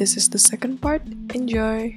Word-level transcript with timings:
This 0.00 0.16
is 0.16 0.32
the 0.32 0.40
second 0.40 0.80
part. 0.80 1.04
Enjoy. 1.36 1.92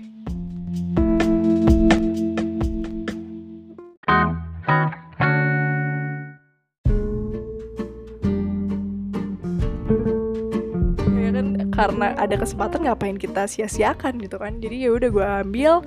ya 11.15 11.31
kan 11.31 11.47
karena 11.71 12.07
ada 12.19 12.35
kesempatan 12.35 12.91
ngapain 12.91 13.15
kita 13.15 13.47
sia-siakan 13.47 14.19
gitu 14.19 14.35
kan 14.35 14.59
jadi 14.59 14.91
ya 14.91 14.99
udah 14.99 15.07
gue 15.07 15.27
ambil 15.47 15.79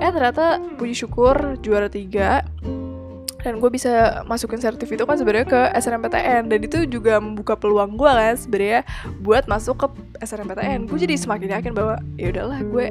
eh 0.00 0.08
ternyata 0.08 0.64
puji 0.80 0.96
syukur 0.96 1.60
juara 1.60 1.92
tiga 1.92 2.40
dan 3.44 3.60
gue 3.60 3.68
bisa 3.68 4.24
masukin 4.24 4.56
sertif 4.56 4.88
itu 4.88 5.04
kan 5.04 5.20
sebenarnya 5.20 5.44
ke 5.44 5.60
SNMPTN 5.76 6.48
dan 6.48 6.58
itu 6.64 6.88
juga 6.88 7.20
membuka 7.20 7.52
peluang 7.52 8.00
gue 8.00 8.08
kan 8.08 8.40
sebenarnya 8.40 8.88
buat 9.20 9.44
masuk 9.44 9.84
ke 9.84 9.86
SNMPTN 10.22 10.86
gue 10.86 10.98
jadi 10.98 11.14
semakin 11.18 11.48
yakin 11.58 11.72
bahwa 11.74 11.98
ya 12.18 12.30
udahlah 12.30 12.60
gue 12.62 12.86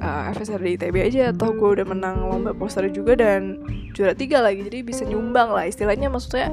uh, 0.00 0.30
FSR 0.34 0.60
di 0.62 0.70
ITB 0.78 0.96
aja 1.02 1.22
atau 1.34 1.52
gue 1.52 1.68
udah 1.78 1.86
menang 1.86 2.24
lomba 2.26 2.54
poster 2.54 2.86
juga 2.90 3.18
dan 3.18 3.60
juara 3.92 4.14
tiga 4.14 4.42
lagi 4.42 4.64
jadi 4.64 4.82
bisa 4.82 5.02
nyumbang 5.04 5.52
lah. 5.52 5.66
Istilahnya 5.66 6.08
maksudnya 6.08 6.50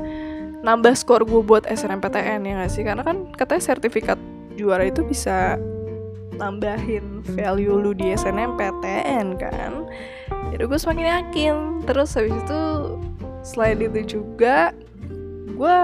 nambah 0.66 0.98
skor 0.98 1.24
gue 1.24 1.42
buat 1.46 1.64
SNMPTN 1.70 2.42
ya 2.46 2.54
gak 2.66 2.72
sih? 2.74 2.84
Karena 2.84 3.06
kan 3.06 3.30
katanya 3.38 3.64
sertifikat 3.74 4.18
juara 4.58 4.90
itu 4.90 5.06
bisa 5.06 5.58
nambahin 6.36 7.24
value 7.38 7.80
lu 7.80 7.92
di 7.94 8.12
SNMPTN 8.12 9.38
kan? 9.40 9.86
Jadi 10.52 10.64
gue 10.66 10.80
semakin 10.80 11.06
yakin. 11.06 11.56
Terus 11.86 12.18
habis 12.18 12.34
itu 12.34 12.62
selain 13.46 13.78
itu 13.78 14.20
juga 14.20 14.74
gue 15.56 15.78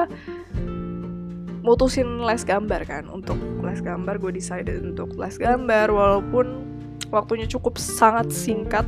mutusin 1.61 2.21
les 2.21 2.43
gambar 2.43 2.81
kan. 2.85 3.07
Untuk 3.09 3.37
les 3.61 3.79
gambar 3.81 4.17
gue 4.17 4.31
decided 4.35 4.81
untuk 4.81 5.13
les 5.17 5.37
gambar 5.37 5.89
walaupun 5.93 6.65
waktunya 7.13 7.45
cukup 7.47 7.77
sangat 7.77 8.29
singkat. 8.33 8.85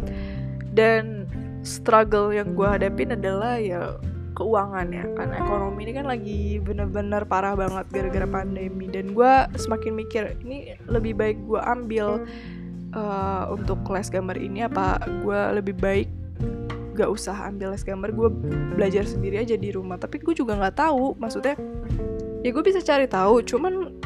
Dan 0.73 1.29
struggle 1.61 2.33
yang 2.33 2.57
gue 2.57 2.65
hadapin 2.65 3.13
adalah 3.13 3.61
ya 3.61 3.97
keuangan 4.33 4.89
ya. 4.89 5.05
Karena 5.13 5.35
ekonomi 5.39 5.85
ini 5.85 5.93
kan 5.93 6.05
lagi 6.09 6.57
bener-bener 6.59 7.23
parah 7.29 7.53
banget 7.53 7.85
gara-gara 7.93 8.27
pandemi. 8.27 8.89
Dan 8.89 9.13
gue 9.13 9.33
semakin 9.55 9.93
mikir 9.93 10.23
ini 10.41 10.73
lebih 10.89 11.13
baik 11.13 11.37
gue 11.45 11.61
ambil 11.61 12.25
uh, 12.97 13.43
untuk 13.53 13.85
les 13.93 14.09
gambar 14.09 14.37
ini 14.37 14.65
apa 14.65 15.01
gue 15.21 15.39
lebih 15.61 15.77
baik 15.77 16.09
gak 16.93 17.09
usah 17.09 17.49
ambil 17.49 17.73
les 17.73 17.81
gambar 17.81 18.13
gue 18.13 18.29
belajar 18.77 19.05
sendiri 19.05 19.41
aja 19.41 19.57
di 19.57 19.69
rumah. 19.73 19.97
Tapi 19.97 20.21
gue 20.21 20.33
juga 20.33 20.57
nggak 20.57 20.77
tahu 20.77 21.17
maksudnya 21.17 21.57
ya 22.43 22.49
gue 22.51 22.63
bisa 22.63 22.83
cari 22.83 23.07
tahu 23.07 23.39
cuman 23.47 24.03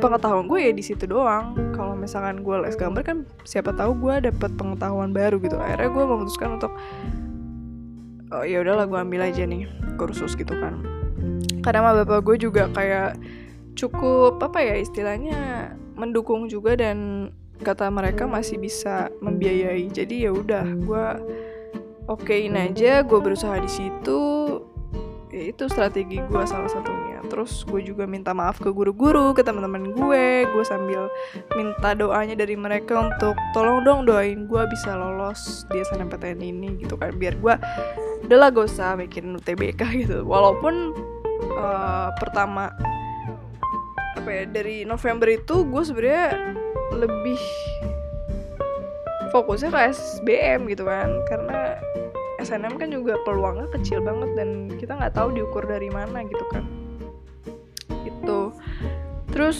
pengetahuan 0.00 0.48
gue 0.48 0.60
ya 0.64 0.72
di 0.72 0.84
situ 0.84 1.04
doang. 1.04 1.52
Kalau 1.76 1.92
misalkan 1.92 2.40
gue 2.40 2.56
les 2.64 2.74
gambar 2.74 3.02
kan 3.04 3.18
siapa 3.44 3.76
tahu 3.76 3.96
gue 4.00 4.32
dapet 4.32 4.50
pengetahuan 4.56 5.12
baru 5.12 5.36
gitu. 5.40 5.60
Akhirnya 5.60 5.92
gue 5.92 6.04
memutuskan 6.04 6.56
untuk 6.56 6.72
oh 8.32 8.44
ya 8.44 8.64
udahlah 8.64 8.88
gue 8.88 8.98
ambil 8.98 9.28
aja 9.28 9.44
nih 9.44 9.68
kursus 10.00 10.32
gitu 10.34 10.56
kan. 10.56 10.80
Karena 11.60 11.84
sama 11.84 11.92
bapak 12.02 12.20
gue 12.24 12.36
juga 12.48 12.68
kayak 12.72 13.20
cukup 13.76 14.40
apa 14.40 14.64
ya 14.64 14.80
istilahnya 14.80 15.72
mendukung 15.96 16.48
juga 16.48 16.76
dan 16.76 17.28
kata 17.60 17.92
mereka 17.92 18.24
masih 18.24 18.56
bisa 18.56 19.12
membiayai. 19.20 19.84
Jadi 19.92 20.24
ya 20.24 20.32
udah 20.32 20.64
gue 20.64 21.06
okein 22.08 22.56
aja 22.56 23.04
gue 23.04 23.20
berusaha 23.20 23.60
di 23.60 23.70
situ 23.70 24.20
ya 25.30 25.54
itu 25.54 25.70
strategi 25.70 26.18
gue 26.18 26.42
salah 26.46 26.66
satunya. 26.66 27.22
Terus 27.30 27.62
gue 27.62 27.80
juga 27.86 28.04
minta 28.04 28.34
maaf 28.34 28.58
ke 28.58 28.70
guru-guru 28.74 29.30
ke 29.32 29.46
teman-teman 29.46 29.94
gue. 29.94 30.50
Gue 30.50 30.64
sambil 30.66 31.06
minta 31.54 31.94
doanya 31.94 32.34
dari 32.34 32.58
mereka 32.58 32.98
untuk 32.98 33.38
tolong 33.54 33.86
dong 33.86 34.00
doain 34.04 34.50
gue 34.50 34.62
bisa 34.66 34.98
lolos 34.98 35.64
di 35.70 35.78
SNMPTN 35.80 36.40
ini 36.42 36.68
gitu 36.82 36.98
kan. 36.98 37.14
Biar 37.14 37.38
gue 37.38 37.54
udahlah 38.26 38.50
gak 38.50 38.66
usah 38.66 38.98
bikin 38.98 39.30
UTBK 39.38 39.80
gitu. 40.06 40.26
Walaupun 40.26 40.94
uh, 41.54 42.10
pertama 42.18 42.74
apa 44.18 44.28
ya 44.28 44.44
dari 44.50 44.82
November 44.84 45.30
itu 45.30 45.64
gue 45.64 45.82
sebenarnya 45.86 46.54
lebih 46.98 47.40
fokusnya 49.30 49.70
ke 49.70 49.80
SBM 49.94 50.66
gitu 50.66 50.82
kan. 50.82 51.08
Karena 51.30 51.78
SNM 52.50 52.82
kan 52.82 52.90
juga 52.90 53.14
peluangnya 53.22 53.70
kecil 53.70 54.02
banget 54.02 54.34
dan 54.34 54.66
kita 54.74 54.98
nggak 54.98 55.14
tahu 55.14 55.30
diukur 55.38 55.62
dari 55.70 55.86
mana 55.86 56.26
gitu 56.26 56.42
kan. 56.50 56.66
Itu 58.02 58.50
terus 59.30 59.58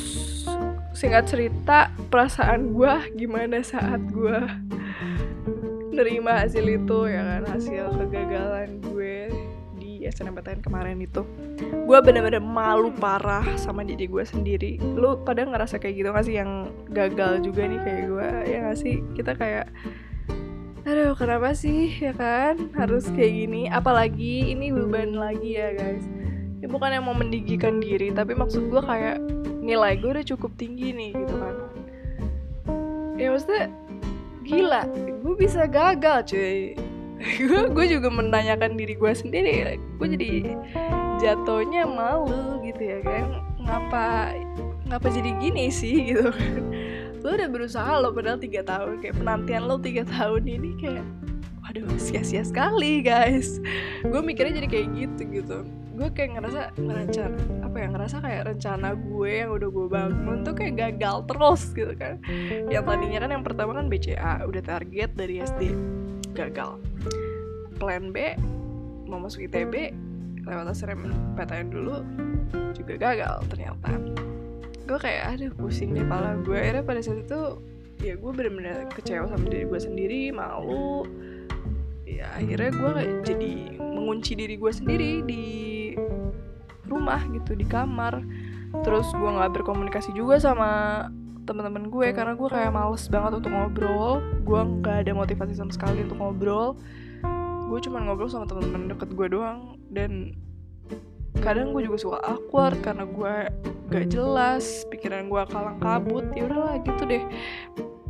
singkat 0.91 1.31
cerita 1.31 1.95
perasaan 2.11 2.75
gue 2.75 2.91
gimana 3.15 3.63
saat 3.63 4.03
gue 4.11 4.43
nerima 5.95 6.43
hasil 6.43 6.67
itu 6.67 6.99
ya 7.07 7.23
kan? 7.23 7.43
Hasil 7.47 7.95
kegagalan 7.95 8.83
gue 8.83 9.31
di 9.79 10.03
SNMPTN 10.11 10.59
kemarin 10.59 10.99
itu. 10.99 11.23
Gue 11.87 11.99
bener-bener 12.03 12.43
malu 12.43 12.91
parah 12.91 13.47
sama 13.55 13.87
diri 13.87 14.11
gue 14.11 14.27
sendiri. 14.27 14.83
Lu 14.83 15.23
pada 15.23 15.47
ngerasa 15.47 15.79
kayak 15.79 15.95
gitu 15.95 16.09
gak 16.11 16.27
sih? 16.27 16.35
Yang 16.43 16.75
gagal 16.91 17.33
juga 17.47 17.71
nih 17.71 17.81
kayak 17.87 18.03
gue 18.11 18.29
ya 18.51 18.59
gak 18.67 18.79
sih? 18.83 18.99
Kita 19.15 19.39
kayak 19.39 19.71
aduh 20.91 21.15
kenapa 21.15 21.55
sih 21.55 21.95
ya 22.03 22.11
kan? 22.11 22.75
Harus 22.75 23.07
kayak 23.15 23.47
gini. 23.47 23.71
Apalagi 23.71 24.51
ini 24.51 24.75
beban 24.75 25.15
lagi 25.15 25.55
ya 25.55 25.71
guys. 25.71 26.03
Ya 26.59 26.67
bukan 26.67 26.91
yang 26.91 27.07
mau 27.07 27.15
mendigikan 27.15 27.79
diri 27.79 28.11
tapi 28.11 28.35
maksud 28.35 28.67
gue 28.75 28.83
kayak 28.83 29.23
nilai 29.63 29.95
gue 30.03 30.11
udah 30.11 30.27
cukup 30.27 30.51
tinggi 30.59 30.91
nih 30.91 31.15
gitu 31.15 31.35
kan. 31.39 31.57
Ya 33.15 33.31
maksudnya 33.31 33.71
gila. 34.43 34.83
Gue 35.23 35.35
bisa 35.39 35.71
gagal 35.71 36.27
cuy. 36.27 36.75
Gue 37.77 37.85
juga 37.85 38.09
menanyakan 38.09 38.81
diri 38.81 38.97
gue 38.97 39.13
sendiri. 39.13 39.77
Gue 40.01 40.09
jadi 40.09 40.57
jatuhnya 41.21 41.85
malu 41.85 42.65
gitu 42.65 42.81
ya 42.81 43.05
kan. 43.05 43.45
Ngapa 43.61 44.33
ngapa 44.91 45.07
jadi 45.07 45.31
gini 45.39 45.71
sih 45.71 46.11
gitu 46.11 46.35
kan 46.35 46.63
lo 47.21 47.37
udah 47.37 47.49
berusaha 47.53 47.93
lo 48.01 48.09
padahal 48.17 48.41
tiga 48.41 48.65
tahun 48.65 49.05
kayak 49.05 49.21
penantian 49.21 49.69
lo 49.69 49.77
tiga 49.77 50.09
tahun 50.09 50.49
ini 50.49 50.71
kayak 50.81 51.07
waduh 51.61 51.87
sia-sia 52.01 52.43
sekali 52.43 53.05
guys. 53.05 53.61
Gue 54.03 54.21
mikirnya 54.25 54.59
jadi 54.65 54.69
kayak 54.69 54.89
gitu 54.97 55.23
gitu. 55.31 55.59
Gue 55.95 56.09
kayak 56.17 56.41
ngerasa 56.41 56.73
ngerencana 56.81 57.37
apa 57.61 57.77
ya 57.77 57.87
ngerasa 57.93 58.17
kayak 58.25 58.43
rencana 58.49 58.89
gue 58.97 59.31
yang 59.31 59.51
udah 59.53 59.69
gue 59.69 59.87
bangun 59.87 60.39
tuh 60.43 60.55
kayak 60.57 60.75
gagal 60.81 61.17
terus 61.29 61.63
gitu 61.77 61.93
kan. 61.95 62.19
Yang 62.73 62.85
tadinya 62.89 63.19
kan 63.21 63.31
yang 63.37 63.45
pertama 63.45 63.71
kan 63.77 63.87
BCA 63.93 64.43
udah 64.49 64.63
target 64.65 65.11
dari 65.13 65.45
SD 65.45 65.77
gagal. 66.33 66.81
Plan 67.77 68.11
B 68.11 68.35
mau 69.07 69.21
masuk 69.21 69.45
ITB 69.45 69.93
lewat 70.47 70.73
SNMPTN 70.73 71.69
dulu 71.69 72.01
juga 72.73 72.95
gagal 72.97 73.45
ternyata 73.53 73.93
gue 74.91 74.99
kayak 74.99 75.23
aduh 75.39 75.53
pusing 75.55 75.95
deh 75.95 76.03
pala 76.03 76.35
gue. 76.43 76.59
Akhirnya 76.59 76.83
pada 76.83 76.99
saat 76.99 77.23
itu 77.23 77.63
ya 78.03 78.19
gue 78.19 78.31
bener-bener 78.35 78.91
kecewa 78.91 79.31
sama 79.31 79.47
diri 79.47 79.71
gue 79.71 79.79
sendiri 79.79 80.21
malu. 80.35 81.07
Ya 82.03 82.27
akhirnya 82.35 82.75
gue 82.75 82.93
jadi 83.23 83.53
mengunci 83.79 84.35
diri 84.35 84.59
gue 84.59 84.73
sendiri 84.75 85.23
di 85.23 85.47
rumah 86.91 87.23
gitu 87.31 87.55
di 87.55 87.63
kamar. 87.63 88.19
Terus 88.83 89.07
gue 89.15 89.31
nggak 89.31 89.63
berkomunikasi 89.63 90.11
juga 90.11 90.43
sama 90.43 91.07
teman-teman 91.47 91.87
gue 91.87 92.11
karena 92.11 92.35
gue 92.35 92.49
kayak 92.51 92.75
males 92.75 93.07
banget 93.07 93.39
untuk 93.39 93.55
ngobrol. 93.55 94.19
Gue 94.43 94.59
nggak 94.59 95.07
ada 95.07 95.13
motivasi 95.15 95.55
sama 95.55 95.71
sekali 95.71 96.03
untuk 96.03 96.19
ngobrol. 96.19 96.75
Gue 97.71 97.79
cuma 97.87 98.03
ngobrol 98.03 98.27
sama 98.27 98.51
teman-teman 98.51 98.91
deket 98.91 99.15
gue 99.15 99.27
doang. 99.31 99.79
Dan 99.87 100.35
kadang 101.39 101.71
gue 101.71 101.87
juga 101.87 101.99
suka 101.99 102.19
awkward 102.27 102.77
karena 102.83 103.07
gue 103.07 103.35
gak 103.95 104.07
jelas 104.11 104.83
pikiran 104.91 105.31
gue 105.31 105.43
kalang 105.47 105.79
kabut 105.79 106.27
ya 106.35 106.51
udahlah 106.51 106.83
gitu 106.83 107.03
deh. 107.07 107.23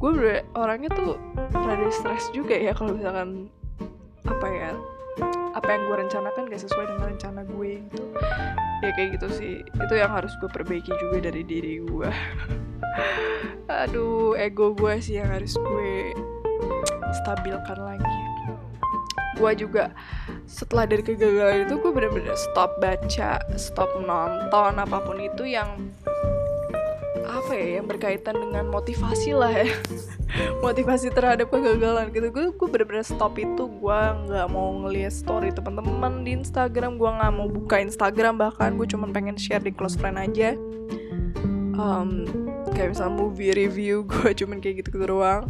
Gue 0.00 0.40
orangnya 0.56 0.88
tuh 0.96 1.20
rada 1.52 1.92
stres 1.92 2.32
juga 2.32 2.56
ya 2.56 2.72
kalau 2.72 2.96
misalkan 2.96 3.52
apa 4.24 4.46
ya 4.48 4.72
apa 5.52 5.68
yang 5.68 5.82
gue 5.84 5.96
rencanakan 6.08 6.42
gak 6.48 6.62
sesuai 6.64 6.86
dengan 6.88 7.06
rencana 7.12 7.40
gue 7.44 7.70
gitu 7.84 8.04
ya 8.80 8.90
kayak 8.96 9.20
gitu 9.20 9.28
sih. 9.28 9.54
Itu 9.76 9.94
yang 9.94 10.10
harus 10.10 10.32
gue 10.40 10.48
perbaiki 10.48 10.90
juga 10.96 11.28
dari 11.28 11.44
diri 11.44 11.84
gue 11.84 12.10
aduh 13.70 14.34
ego 14.34 14.74
gue 14.74 14.98
sih 14.98 15.22
yang 15.22 15.30
harus 15.30 15.54
gue 15.54 16.16
stabilkan 17.22 17.78
lagi. 17.78 18.18
Gue 19.40 19.56
juga 19.56 19.94
setelah 20.50 20.84
dari 20.84 21.06
kegagalan 21.06 21.70
itu 21.70 21.78
gue 21.78 21.92
bener-bener 21.94 22.34
stop 22.34 22.82
baca 22.82 23.38
stop 23.54 23.86
nonton 24.02 24.72
apa 24.82 24.98
pun 24.98 25.22
itu 25.22 25.46
yang 25.46 25.78
apa 27.30 27.54
ya 27.54 27.78
yang 27.78 27.86
berkaitan 27.86 28.34
dengan 28.34 28.66
motivasi 28.68 29.30
lah 29.32 29.54
ya. 29.54 29.70
Motivasi 30.66 31.14
terhadap 31.14 31.50
kegagalan 31.50 32.10
gitu. 32.10 32.26
Gue 32.34 32.46
gue 32.50 32.68
bener-bener 32.68 33.06
stop 33.06 33.38
itu. 33.38 33.70
Gue 33.70 34.00
nggak 34.26 34.46
mau 34.50 34.74
ngeliat 34.82 35.14
story 35.14 35.54
teman-teman 35.54 36.26
di 36.26 36.34
Instagram. 36.34 36.98
Gue 36.98 37.10
nggak 37.10 37.32
mau 37.34 37.46
buka 37.46 37.78
Instagram 37.78 38.38
bahkan. 38.38 38.74
Gue 38.74 38.86
cuma 38.90 39.06
pengen 39.14 39.38
share 39.38 39.62
di 39.62 39.70
close 39.70 39.94
friend 39.94 40.18
aja. 40.18 40.58
Um, 41.80 42.26
kayak 42.74 42.96
misalnya 42.96 43.14
movie 43.16 43.52
review 43.52 44.04
gue 44.10 44.30
cuman 44.36 44.60
kayak 44.62 44.84
gitu 44.84 44.88
gitu 44.96 45.06
doang 45.16 45.48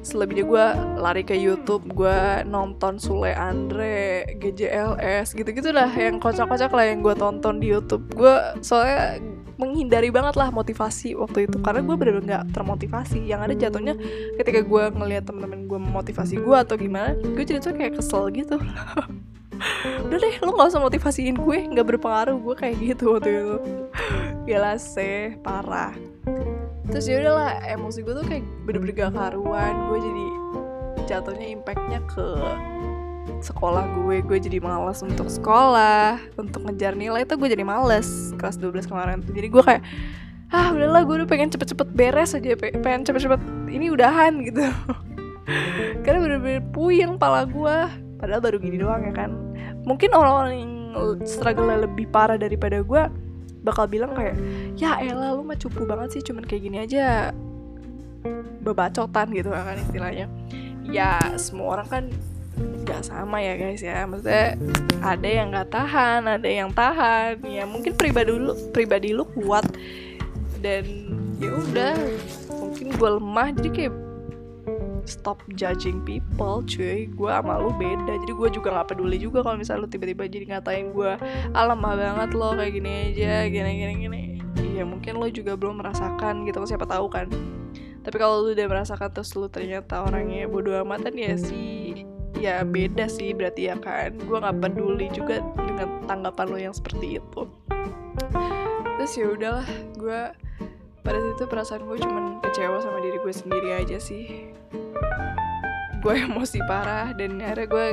selebihnya 0.00 0.44
gue 0.48 0.66
lari 0.96 1.22
ke 1.24 1.36
YouTube 1.36 1.84
gue 1.92 2.44
nonton 2.48 2.96
Sule 2.96 3.36
Andre 3.36 4.24
GJLS 4.40 5.36
gitu 5.36 5.50
gitu 5.52 5.70
lah 5.76 5.92
yang 5.92 6.16
kocak-kocak 6.16 6.72
lah 6.72 6.84
yang 6.88 7.04
gue 7.04 7.12
tonton 7.16 7.60
di 7.60 7.68
YouTube. 7.68 8.08
Gue 8.16 8.32
soalnya 8.64 9.20
menghindari 9.60 10.08
banget 10.08 10.40
lah 10.40 10.48
motivasi 10.48 11.12
waktu 11.20 11.44
itu 11.44 11.60
karena 11.60 11.84
gue 11.84 11.96
bener-bener 11.96 12.24
nggak 12.24 12.44
termotivasi. 12.56 13.20
Yang 13.28 13.40
ada 13.44 13.54
jatuhnya 13.68 13.94
ketika 14.40 14.60
gue 14.64 14.82
ngelihat 14.96 15.24
temen-temen 15.28 15.68
gue 15.68 15.78
memotivasi 15.78 16.40
gue 16.40 16.56
atau 16.56 16.80
gimana 16.80 17.12
gue 17.20 17.44
jadi 17.44 17.60
tuh 17.60 17.76
kayak 17.76 18.00
kesel 18.00 18.32
gitu. 18.32 18.56
Udah 20.08 20.16
deh 20.16 20.34
lo 20.40 20.56
nggak 20.56 20.72
usah 20.72 20.80
motivasiin 20.80 21.36
gue 21.36 21.58
nggak 21.76 21.86
berpengaruh 21.86 22.40
gue 22.40 22.54
kayak 22.56 22.76
gitu 22.80 23.20
waktu 23.20 23.30
itu. 23.36 23.56
Gila 24.48 24.80
sih 24.80 25.36
parah 25.44 25.92
terus 26.88 27.04
ya 27.04 27.20
udahlah 27.20 27.60
emosi 27.68 27.98
gue 28.00 28.14
tuh 28.16 28.24
kayak 28.24 28.44
bener-bener 28.64 28.94
gak 28.96 29.12
karuan. 29.12 29.74
Gue 29.92 29.98
jadi 30.00 30.26
jatuhnya 31.04 31.46
impactnya 31.52 32.00
ke 32.08 32.26
sekolah 33.44 33.84
gue. 34.00 34.24
Gue 34.24 34.38
jadi 34.40 34.58
malas 34.62 35.04
untuk 35.04 35.28
sekolah 35.28 36.20
untuk 36.40 36.64
ngejar 36.64 36.96
nilai 36.96 37.28
itu 37.28 37.34
gue 37.36 37.48
jadi 37.52 37.64
males 37.64 38.32
kelas 38.40 38.56
12 38.56 38.88
kemarin. 38.88 39.20
Jadi 39.24 39.48
gue 39.48 39.62
kayak 39.62 39.82
ah 40.50 40.74
udahlah 40.74 41.06
gue 41.06 41.14
udah 41.22 41.28
pengen 41.30 41.46
cepet-cepet 41.52 41.88
beres 41.94 42.34
aja 42.34 42.58
pengen 42.58 43.06
cepet-cepet 43.06 43.40
ini 43.70 43.92
udahan 43.92 44.40
gitu. 44.48 44.64
Karena 46.06 46.18
bener-bener 46.22 46.62
puyeng 46.72 47.18
pala 47.18 47.46
gue 47.46 47.76
padahal 48.20 48.40
baru 48.40 48.56
gini 48.60 48.80
doang 48.80 49.04
ya 49.04 49.14
kan. 49.14 49.30
Mungkin 49.84 50.12
orang-orang 50.12 50.54
yang 50.60 50.72
struggle 51.24 51.70
lebih 51.70 52.10
parah 52.10 52.36
daripada 52.36 52.82
gue 52.82 53.02
bakal 53.60 53.84
bilang 53.86 54.16
kayak 54.16 54.36
ya 54.76 54.96
elah 55.00 55.36
lu 55.36 55.44
mah 55.44 55.56
cupu 55.56 55.84
banget 55.84 56.18
sih 56.18 56.22
cuman 56.24 56.44
kayak 56.48 56.62
gini 56.64 56.78
aja 56.80 57.32
bebacotan 58.60 59.32
gitu 59.32 59.52
kan 59.52 59.76
istilahnya. 59.76 60.26
Ya 60.88 61.20
semua 61.36 61.80
orang 61.80 61.88
kan 61.88 62.04
nggak 62.60 63.02
sama 63.06 63.40
ya 63.40 63.56
guys 63.56 63.80
ya. 63.80 64.04
Maksudnya 64.04 64.56
ada 65.00 65.28
yang 65.28 65.48
nggak 65.52 65.68
tahan 65.72 66.20
ada 66.28 66.48
yang 66.48 66.70
tahan. 66.72 67.40
Ya 67.44 67.64
mungkin 67.64 67.96
pribadi 67.96 68.32
lu 68.32 68.52
pribadi 68.72 69.12
lu 69.16 69.24
kuat 69.32 69.64
dan 70.60 70.84
ya 71.40 71.56
udah 71.56 71.96
mungkin 72.52 72.92
gue 72.92 73.10
lemah 73.16 73.48
jadi 73.56 73.70
kayak 73.72 73.94
stop 75.06 75.40
judging 75.54 76.00
people 76.04 76.64
cuy. 76.64 77.08
Gue 77.12 77.30
sama 77.30 77.60
lu 77.60 77.72
beda. 77.76 78.18
Jadi 78.26 78.32
gue 78.32 78.48
juga 78.50 78.68
nggak 78.74 78.88
peduli 78.94 79.16
juga 79.16 79.44
kalau 79.44 79.56
misalnya 79.56 79.84
lu 79.84 79.88
tiba-tiba 79.88 80.24
jadi 80.28 80.44
ngatain 80.56 80.92
gue 80.92 81.12
alamah 81.54 81.94
banget 81.96 82.30
lo 82.36 82.56
kayak 82.56 82.72
gini 82.76 82.90
aja 83.12 83.46
gini 83.48 83.70
gini 83.80 83.94
gini. 84.00 84.22
Ya 84.76 84.84
mungkin 84.88 85.20
lo 85.20 85.28
juga 85.28 85.56
belum 85.56 85.80
merasakan 85.80 86.48
gitu 86.48 86.64
siapa 86.64 86.88
tahu 86.88 87.06
kan. 87.08 87.28
Tapi 88.00 88.16
kalau 88.16 88.48
lu 88.48 88.56
udah 88.56 88.66
merasakan 88.68 89.12
terus 89.12 89.36
lu 89.36 89.46
ternyata 89.52 90.04
orangnya 90.04 90.48
bodoh 90.48 90.80
amatan 90.80 91.12
ya 91.20 91.36
sih 91.36 92.08
ya 92.40 92.64
beda 92.64 93.04
sih 93.06 93.36
berarti 93.36 93.68
ya 93.68 93.76
kan. 93.76 94.16
Gue 94.16 94.40
nggak 94.40 94.56
peduli 94.60 95.12
juga 95.12 95.44
dengan 95.56 95.88
tanggapan 96.08 96.46
lo 96.48 96.58
yang 96.58 96.74
seperti 96.74 97.20
itu. 97.20 97.42
Terus 98.96 99.12
ya 99.16 99.26
udahlah 99.32 99.68
gue 99.96 100.20
pada 101.00 101.18
situ 101.20 101.42
perasaan 101.48 101.88
gue 101.88 101.96
cuman 102.00 102.24
kecewa 102.44 102.78
sama 102.80 102.98
diri 103.00 103.18
gue 103.20 103.34
sendiri 103.34 103.68
aja 103.80 103.96
sih. 103.96 104.52
Gue 106.00 106.14
emosi 106.24 106.60
parah 106.64 107.12
dan 107.16 107.40
akhirnya 107.40 107.68
gue 107.68 107.86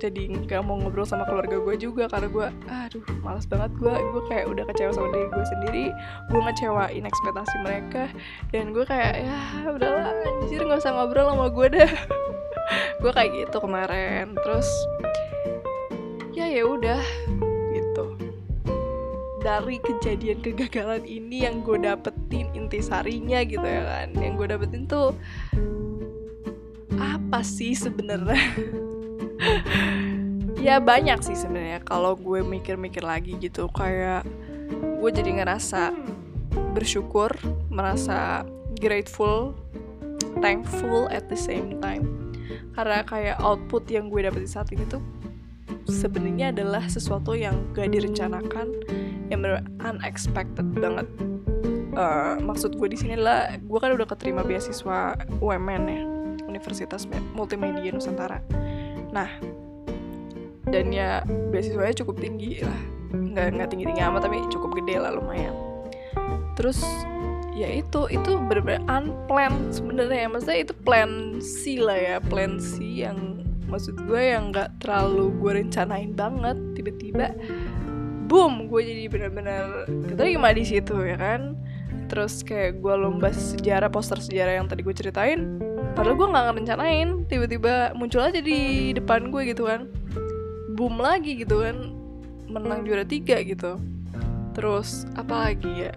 jadi 0.00 0.32
nggak 0.32 0.64
mau 0.64 0.80
ngobrol 0.80 1.04
sama 1.04 1.28
keluarga 1.28 1.60
gue 1.60 1.76
juga 1.76 2.08
karena 2.08 2.32
gue 2.32 2.46
aduh 2.72 3.04
malas 3.20 3.44
banget 3.46 3.70
gue. 3.76 3.92
Gue 3.92 4.22
kayak 4.32 4.46
udah 4.48 4.64
kecewa 4.70 4.90
sama 4.96 5.08
diri 5.12 5.28
gue 5.28 5.44
sendiri 5.46 5.84
gue 6.30 6.40
ngecewain 6.40 7.04
ekspektasi 7.04 7.56
mereka 7.62 8.04
dan 8.50 8.72
gue 8.72 8.84
kayak 8.88 9.28
ya 9.28 9.38
udahlah 9.70 10.10
anjir 10.24 10.60
nggak 10.64 10.80
usah 10.80 10.92
ngobrol 10.96 11.28
sama 11.30 11.46
gue 11.52 11.66
dah 11.78 11.92
gue 13.02 13.10
kayak 13.12 13.30
gitu 13.46 13.56
kemarin. 13.60 14.34
Terus 14.40 14.68
ya 16.32 16.46
ya 16.48 16.64
udah 16.64 17.02
dari 19.40 19.80
kejadian 19.80 20.44
kegagalan 20.44 21.02
ini 21.08 21.48
yang 21.48 21.64
gue 21.64 21.80
dapetin 21.80 22.52
intisarinya 22.52 23.40
gitu 23.48 23.64
ya 23.64 23.82
kan. 23.82 24.08
Yang 24.16 24.32
gue 24.36 24.46
dapetin 24.52 24.84
tuh 24.84 25.16
apa 27.00 27.40
sih 27.40 27.72
sebenarnya? 27.72 28.36
Ya 30.60 30.76
banyak 30.76 31.24
sih 31.24 31.32
sebenarnya 31.32 31.80
kalau 31.88 32.12
gue 32.20 32.44
mikir-mikir 32.44 33.00
lagi 33.00 33.32
gitu. 33.40 33.64
Kayak 33.72 34.28
gue 35.00 35.08
jadi 35.08 35.40
ngerasa 35.40 35.88
bersyukur 36.76 37.32
merasa 37.72 38.44
grateful 38.76 39.56
thankful 40.44 41.08
at 41.08 41.32
the 41.32 41.38
same 41.38 41.80
time. 41.80 42.04
Karena 42.76 43.00
kayak 43.08 43.40
output 43.40 43.88
yang 43.88 44.12
gue 44.12 44.20
dapetin 44.20 44.52
saat 44.52 44.68
ini 44.76 44.84
tuh 44.84 45.00
sebenarnya 45.88 46.54
adalah 46.54 46.84
sesuatu 46.86 47.34
yang 47.34 47.56
gak 47.74 47.92
direncanakan 47.92 48.72
yang 49.30 49.42
benar 49.42 49.62
unexpected 49.86 50.66
banget. 50.76 51.06
Uh, 51.90 52.38
maksud 52.42 52.78
gue 52.78 52.86
di 52.86 52.98
sini 52.98 53.18
adalah 53.18 53.58
gue 53.58 53.78
kan 53.78 53.90
udah 53.90 54.06
keterima 54.06 54.46
beasiswa 54.46 55.18
UMN 55.42 55.82
ya 55.90 56.02
Universitas 56.46 57.06
Multimedia 57.34 57.90
Nusantara. 57.90 58.42
Nah 59.10 59.30
dan 60.70 60.94
ya 60.94 61.26
beasiswanya 61.50 61.94
cukup 62.02 62.22
tinggi 62.22 62.62
lah. 62.62 62.80
Nggak 63.10 63.46
nggak 63.58 63.68
tinggi 63.74 63.84
tinggi 63.90 64.02
amat 64.06 64.22
tapi 64.26 64.38
cukup 64.50 64.70
gede 64.82 65.02
lah 65.02 65.14
lumayan. 65.14 65.54
Terus 66.54 66.78
ya 67.54 67.66
itu 67.70 68.06
itu 68.06 68.38
bener-bener 68.46 68.82
unplanned 68.86 69.74
sebenarnya. 69.74 70.30
Maksudnya 70.30 70.60
itu 70.62 70.74
plan 70.86 71.42
C 71.42 71.78
lah 71.82 71.98
ya 71.98 72.16
plan 72.22 72.62
C 72.62 73.02
yang 73.02 73.49
maksud 73.70 73.94
gue 74.04 74.20
yang 74.20 74.50
nggak 74.50 74.82
terlalu 74.82 75.30
gue 75.38 75.52
rencanain 75.62 76.10
banget 76.12 76.58
tiba-tiba 76.74 77.32
boom 78.26 78.66
gue 78.66 78.82
jadi 78.82 79.06
bener-bener 79.06 79.86
keterima 80.10 80.50
di 80.50 80.62
situ 80.66 80.94
ya 81.02 81.16
kan? 81.16 81.54
Terus 82.10 82.42
kayak 82.42 82.82
gue 82.82 82.94
lomba 82.94 83.30
sejarah 83.30 83.86
poster 83.86 84.18
sejarah 84.18 84.58
yang 84.58 84.66
tadi 84.66 84.82
gue 84.82 84.94
ceritain 84.94 85.62
padahal 85.94 86.18
gue 86.18 86.28
nggak 86.30 86.44
ngerencanain 86.50 87.08
tiba-tiba 87.30 87.94
muncul 87.94 88.22
aja 88.22 88.42
di 88.42 88.90
depan 88.90 89.30
gue 89.30 89.54
gitu 89.54 89.70
kan. 89.70 89.86
Boom 90.74 90.98
lagi 90.98 91.38
gitu 91.38 91.62
kan 91.62 91.94
menang 92.50 92.82
juara 92.82 93.06
tiga 93.06 93.38
gitu. 93.46 93.78
Terus 94.58 95.06
apa 95.14 95.50
lagi 95.50 95.86
ya? 95.86 95.94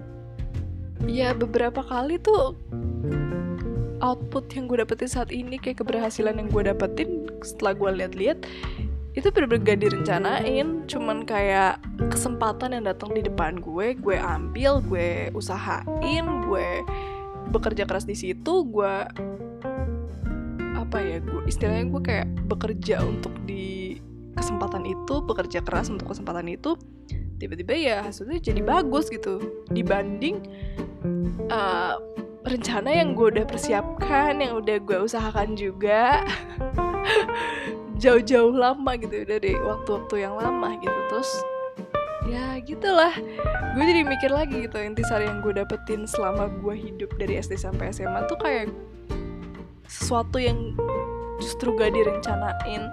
Ya 1.09 1.33
beberapa 1.33 1.81
kali 1.81 2.21
tuh 2.21 2.55
output 4.03 4.51
yang 4.53 4.67
gue 4.67 4.83
dapetin 4.83 5.07
saat 5.09 5.31
ini 5.31 5.55
kayak 5.55 5.79
keberhasilan 5.79 6.35
yang 6.35 6.51
gue 6.51 6.63
dapetin 6.67 7.31
setelah 7.39 7.73
gue 7.73 7.89
lihat-lihat 8.03 8.43
itu 9.13 9.29
bener-bener 9.29 9.63
gak 9.63 9.79
direncanain. 9.85 10.67
Cuman 10.89 11.23
kayak 11.23 11.79
kesempatan 12.11 12.75
yang 12.77 12.83
datang 12.85 13.15
di 13.15 13.21
depan 13.23 13.61
gue 13.61 13.95
gue 13.95 14.17
ambil 14.19 14.83
gue 14.83 15.31
usahain 15.31 16.25
gue 16.49 16.67
bekerja 17.53 17.85
keras 17.85 18.03
di 18.03 18.17
situ 18.17 18.65
gue 18.67 18.93
apa 20.73 20.97
ya 20.99 21.17
gue 21.21 21.41
istilahnya 21.45 21.85
gue 21.89 22.01
kayak 22.01 22.27
bekerja 22.49 23.05
untuk 23.05 23.33
di 23.45 23.97
kesempatan 24.33 24.83
itu 24.89 25.21
bekerja 25.21 25.61
keras 25.61 25.93
untuk 25.93 26.09
kesempatan 26.09 26.49
itu 26.49 26.73
tiba-tiba 27.37 27.73
ya 27.77 27.97
hasilnya 28.03 28.41
jadi 28.41 28.61
bagus 28.65 29.13
gitu. 29.13 29.63
Dibanding 29.69 30.41
uh, 31.53 32.01
rencana 32.43 32.91
yang 32.91 33.15
gue 33.15 33.27
udah 33.39 33.45
persiapkan 33.47 34.43
yang 34.43 34.59
udah 34.59 34.77
gue 34.83 34.97
usahakan 35.03 35.55
juga. 35.55 36.23
Jauh-jauh 38.03 38.51
lama 38.51 38.99
gitu 38.99 39.23
dari 39.23 39.55
waktu-waktu 39.55 40.27
yang 40.27 40.35
lama 40.35 40.75
gitu. 40.79 40.99
Terus 41.09 41.31
ya 42.27 42.59
gitulah. 42.59 43.15
Gue 43.73 43.83
jadi 43.87 44.01
mikir 44.03 44.31
lagi 44.31 44.67
gitu 44.67 44.77
intisari 44.77 45.25
yang 45.25 45.39
gue 45.39 45.55
dapetin 45.55 46.03
selama 46.03 46.51
gue 46.59 46.75
hidup 46.75 47.09
dari 47.15 47.39
SD 47.39 47.55
sampai 47.55 47.95
SMA 47.95 48.27
tuh 48.27 48.37
kayak 48.37 48.69
sesuatu 49.87 50.41
yang 50.41 50.75
justru 51.41 51.73
gak 51.73 51.93
direncanain. 51.93 52.83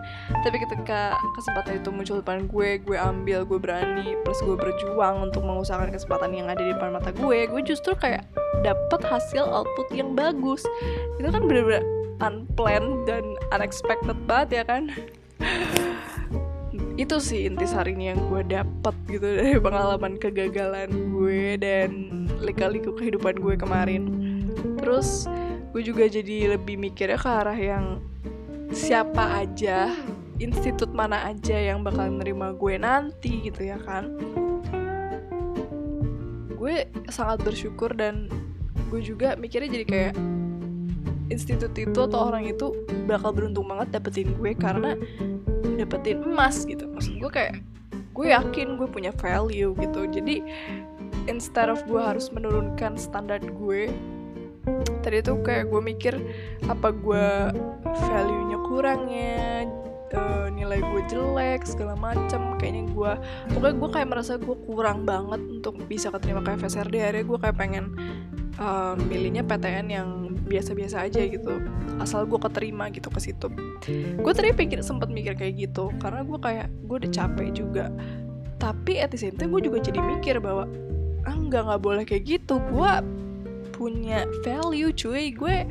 Tapi 0.44 0.56
ketika 0.64 1.16
kesempatan 1.36 1.80
itu 1.82 1.90
muncul 1.92 2.16
depan 2.22 2.46
gue 2.48 2.80
gue 2.80 2.96
ambil 2.96 3.44
gue 3.44 3.58
berani 3.60 4.16
plus 4.24 4.40
gue 4.40 4.56
berjuang 4.56 5.28
untuk 5.28 5.44
mengusahakan 5.44 5.92
kesempatan 5.92 6.32
yang 6.32 6.46
ada 6.48 6.60
di 6.60 6.72
depan 6.72 6.94
mata 6.94 7.10
gue 7.12 7.48
gue 7.48 7.62
justru 7.64 7.92
kayak 7.96 8.24
dapat 8.62 9.00
hasil 9.04 9.44
output 9.44 9.88
yang 9.92 10.12
bagus. 10.16 10.64
Itu 11.20 11.28
kan 11.28 11.44
bener-bener 11.44 11.84
unplanned 12.20 13.08
dan 13.08 13.24
unexpected 13.52 14.16
banget 14.28 14.62
ya 14.62 14.64
kan? 14.64 14.82
Itu 17.00 17.16
sih 17.16 17.48
intisarinya 17.48 18.12
yang 18.12 18.20
gue 18.28 18.42
dapet 18.44 18.94
gitu 19.08 19.24
dari 19.40 19.56
pengalaman 19.56 20.20
kegagalan 20.20 20.90
gue 21.16 21.56
dan 21.56 21.90
lika-liku 22.40 22.92
kehidupan 22.92 23.40
gue 23.40 23.54
kemarin. 23.56 24.02
Terus 24.80 25.28
gue 25.70 25.82
juga 25.86 26.10
jadi 26.10 26.58
lebih 26.58 26.76
mikirnya 26.76 27.16
ke 27.16 27.30
arah 27.30 27.56
yang 27.56 28.02
siapa 28.70 29.42
aja 29.42 29.90
institut 30.40 30.94
mana 30.96 31.28
aja 31.28 31.58
yang 31.58 31.84
bakal 31.84 32.08
nerima 32.08 32.56
gue 32.56 32.80
nanti 32.80 33.50
gitu 33.50 33.66
ya 33.68 33.76
kan. 33.82 34.16
Gue 36.56 36.88
sangat 37.12 37.44
bersyukur 37.44 37.92
dan 37.92 38.30
gue 38.88 39.00
juga 39.04 39.36
mikirnya 39.36 39.80
jadi 39.80 39.86
kayak 39.86 40.14
institut 41.30 41.72
itu 41.78 41.94
atau 41.94 42.32
orang 42.32 42.48
itu 42.48 42.74
bakal 43.06 43.30
beruntung 43.30 43.70
banget 43.70 44.00
dapetin 44.00 44.34
gue 44.34 44.50
karena 44.56 44.96
dapetin 45.76 46.24
emas 46.24 46.64
gitu. 46.64 46.88
Maksud 46.88 47.20
gue 47.20 47.30
kayak 47.30 47.60
gue 48.14 48.26
yakin 48.32 48.80
gue 48.80 48.88
punya 48.88 49.12
value 49.20 49.76
gitu. 49.76 50.08
Jadi 50.08 50.40
instead 51.28 51.68
of 51.68 51.82
gue 51.84 52.00
harus 52.00 52.32
menurunkan 52.32 52.96
standar 52.96 53.42
gue 53.42 53.92
tadi 55.00 55.24
tuh 55.24 55.40
kayak 55.40 55.72
gue 55.72 55.80
mikir 55.80 56.14
apa 56.68 56.92
gue 56.92 57.26
value-nya 58.08 58.59
kurangnya 58.70 59.66
uh, 60.14 60.46
nilai 60.46 60.78
gue 60.78 61.02
jelek 61.10 61.66
segala 61.66 61.98
macem. 61.98 62.54
Kayaknya 62.62 62.84
gue 62.94 63.12
pokoknya 63.58 63.74
gue 63.74 63.90
kayak 63.90 64.08
merasa 64.08 64.32
gue 64.38 64.56
kurang 64.70 65.02
banget 65.02 65.42
untuk 65.42 65.74
bisa 65.90 66.14
keterima 66.14 66.46
ke 66.46 66.54
FSRD 66.54 66.94
akhirnya 67.02 67.24
gue 67.26 67.38
kayak 67.42 67.56
pengen 67.58 67.84
uh, 68.62 68.94
milihnya 68.94 69.42
PTN 69.42 69.86
yang 69.90 70.08
biasa-biasa 70.46 71.10
aja 71.10 71.26
gitu. 71.26 71.58
Asal 71.98 72.30
gue 72.30 72.38
keterima 72.38 72.88
gitu 72.94 73.10
ke 73.10 73.18
situ. 73.18 73.50
Gue 74.22 74.32
tadi 74.32 74.54
pikir 74.54 74.86
sempet 74.86 75.10
mikir 75.10 75.34
kayak 75.34 75.58
gitu. 75.58 75.90
Karena 75.98 76.22
gue 76.22 76.38
kayak 76.38 76.70
gue 76.86 76.96
udah 77.02 77.10
capek 77.10 77.48
juga. 77.50 77.90
Tapi 78.62 79.02
at 79.02 79.10
the 79.10 79.18
same 79.18 79.34
time 79.34 79.50
gue 79.50 79.66
juga 79.66 79.82
jadi 79.82 79.98
mikir 79.98 80.38
bahwa 80.38 80.70
ah 81.28 81.36
nggak 81.36 81.62
nggak 81.66 81.82
boleh 81.82 82.04
kayak 82.06 82.24
gitu. 82.38 82.62
Gue 82.70 82.92
punya 83.74 84.28
value 84.44 84.92
cuy. 84.92 85.32
Gue 85.32 85.64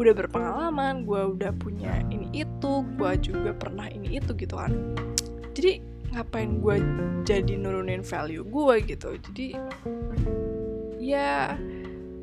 udah 0.00 0.16
berpengalaman 0.16 1.04
gue 1.04 1.22
udah 1.36 1.52
punya 1.60 2.00
ini 2.08 2.32
itu 2.32 2.72
gue 2.96 3.12
juga 3.20 3.52
pernah 3.52 3.84
ini 3.92 4.16
itu 4.16 4.32
gitu 4.32 4.56
kan. 4.56 4.72
Jadi 5.52 5.84
ngapain 6.16 6.58
gue 6.64 6.76
jadi 7.28 7.52
nurunin 7.60 8.00
value 8.00 8.42
gue 8.48 8.74
gitu? 8.88 9.20
Jadi 9.20 9.60
ya 10.96 11.52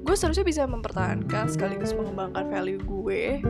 gue 0.01 0.15
seharusnya 0.17 0.41
bisa 0.47 0.65
mempertahankan 0.65 1.53
sekaligus 1.53 1.93
mengembangkan 1.93 2.49
value 2.49 2.81
gue 2.81 3.45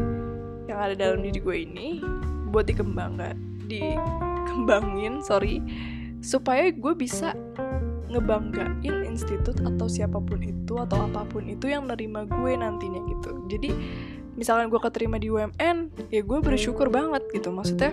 yang 0.67 0.79
ada 0.84 0.93
dalam 0.98 1.24
diri 1.24 1.39
gue 1.39 1.57
ini 1.63 1.88
buat 2.51 2.67
dikembangkan 2.67 3.39
dikembangin 3.72 5.24
sorry 5.24 5.63
supaya 6.19 6.67
gue 6.74 6.93
bisa 6.98 7.31
ngebanggain 8.07 9.03
institut 9.07 9.60
atau 9.63 9.88
siapa 9.88 10.19
pun 10.19 10.39
itu 10.39 10.79
atau 10.79 11.07
apa 11.07 11.27
pun 11.27 11.43
itu 11.48 11.67
yang 11.67 11.91
nerima 11.91 12.24
gue 12.24 12.51
nantinya 12.55 13.03
gitu. 13.12 13.31
Jadi 13.51 13.69
misalkan 14.38 14.70
gue 14.70 14.79
keterima 14.79 15.17
di 15.17 15.34
UMN 15.34 15.91
ya 16.13 16.22
gue 16.22 16.39
bersyukur 16.39 16.88
banget 16.94 17.25
gitu 17.34 17.50
maksudnya 17.50 17.91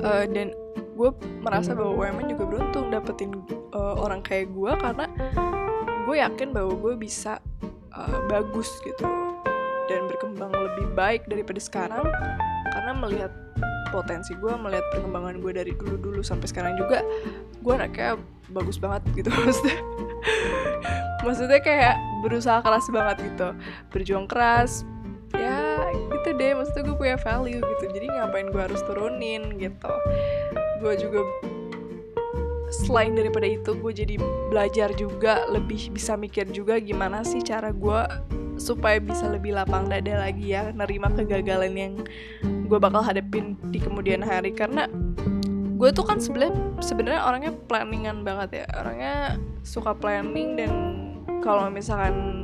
uh, 0.00 0.24
dan 0.30 0.54
gue 0.92 1.10
merasa 1.42 1.74
bahwa 1.74 2.06
UMN 2.06 2.38
juga 2.38 2.44
beruntung 2.46 2.94
dapetin 2.94 3.34
uh, 3.74 3.98
orang 3.98 4.22
kayak 4.22 4.54
gue 4.54 4.72
karena 4.78 5.06
gue 6.06 6.16
yakin 6.18 6.48
bahwa 6.54 6.72
gue 6.78 6.94
bisa 6.94 7.42
uh, 7.96 8.20
bagus 8.30 8.68
gitu 8.86 9.02
dan 9.90 10.06
berkembang 10.06 10.52
lebih 10.52 10.86
baik 10.94 11.26
daripada 11.26 11.58
sekarang. 11.58 12.06
Karena 12.72 12.92
melihat 12.96 13.32
potensi 13.92 14.32
gue 14.38 14.52
melihat 14.56 14.84
perkembangan 14.94 15.36
gue 15.42 15.52
dari 15.52 15.72
dulu 15.76 15.96
dulu 16.00 16.20
sampai 16.24 16.48
sekarang 16.48 16.80
juga 16.80 17.04
gue 17.60 17.72
anaknya 17.76 18.16
bagus 18.48 18.80
banget 18.80 19.02
gitu 19.16 19.28
maksudnya. 19.36 19.78
Maksudnya 21.22 21.60
kayak 21.62 21.96
berusaha 22.24 22.58
keras 22.62 22.86
banget 22.90 23.16
gitu 23.30 23.48
berjuang 23.94 24.26
keras 24.26 24.86
gitu 25.92 26.28
deh 26.36 26.50
maksudnya 26.54 26.82
gue 26.86 26.96
punya 26.96 27.16
value 27.18 27.60
gitu. 27.60 27.84
Jadi 27.90 28.06
ngapain 28.10 28.48
gue 28.48 28.62
harus 28.62 28.80
turunin 28.84 29.58
gitu. 29.58 29.92
Gue 30.82 30.94
juga 30.98 31.20
selain 32.72 33.12
daripada 33.12 33.44
itu 33.44 33.76
gue 33.76 33.92
jadi 33.92 34.16
belajar 34.48 34.88
juga 34.96 35.44
lebih 35.52 35.92
bisa 35.92 36.16
mikir 36.16 36.48
juga 36.48 36.80
gimana 36.80 37.20
sih 37.20 37.44
cara 37.44 37.68
gue 37.68 38.00
supaya 38.56 38.96
bisa 38.96 39.28
lebih 39.28 39.52
lapang 39.52 39.92
dada 39.92 40.24
lagi 40.24 40.56
ya 40.56 40.72
nerima 40.72 41.12
kegagalan 41.12 41.74
yang 41.76 41.94
gue 42.42 42.78
bakal 42.80 43.04
hadapin 43.04 43.60
di 43.68 43.78
kemudian 43.78 44.24
hari. 44.24 44.56
Karena 44.56 44.88
gue 45.76 45.90
tuh 45.92 46.06
kan 46.06 46.22
sebenarnya 46.22 46.56
sebenarnya 46.80 47.22
orangnya 47.26 47.52
planningan 47.68 48.24
banget 48.24 48.64
ya. 48.64 48.66
Orangnya 48.80 49.36
suka 49.62 49.92
planning 49.92 50.56
dan 50.56 50.72
kalau 51.42 51.68
misalkan 51.68 52.41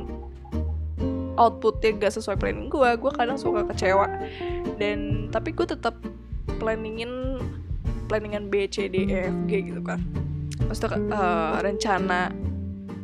outputnya 1.39 1.95
gak 1.95 2.19
sesuai 2.19 2.35
planning 2.35 2.67
gue 2.67 2.89
gue 2.99 3.11
kadang 3.15 3.39
suka 3.39 3.63
kecewa. 3.71 4.11
Dan 4.75 5.31
tapi 5.31 5.55
gue 5.55 5.63
tetap 5.63 5.95
planningin 6.59 7.39
planningan 8.11 8.51
B 8.51 8.67
C 8.67 8.91
D 8.91 9.07
E 9.07 9.31
F 9.31 9.37
G 9.47 9.71
gitu 9.71 9.79
kan. 9.79 10.03
Maksudnya 10.67 10.99
uh, 11.15 11.55
rencana 11.63 12.29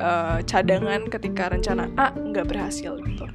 uh, 0.03 0.43
cadangan 0.43 1.07
ketika 1.07 1.47
rencana 1.49 1.87
A 1.95 2.11
nggak 2.11 2.51
berhasil 2.51 2.99
gitu. 3.07 3.25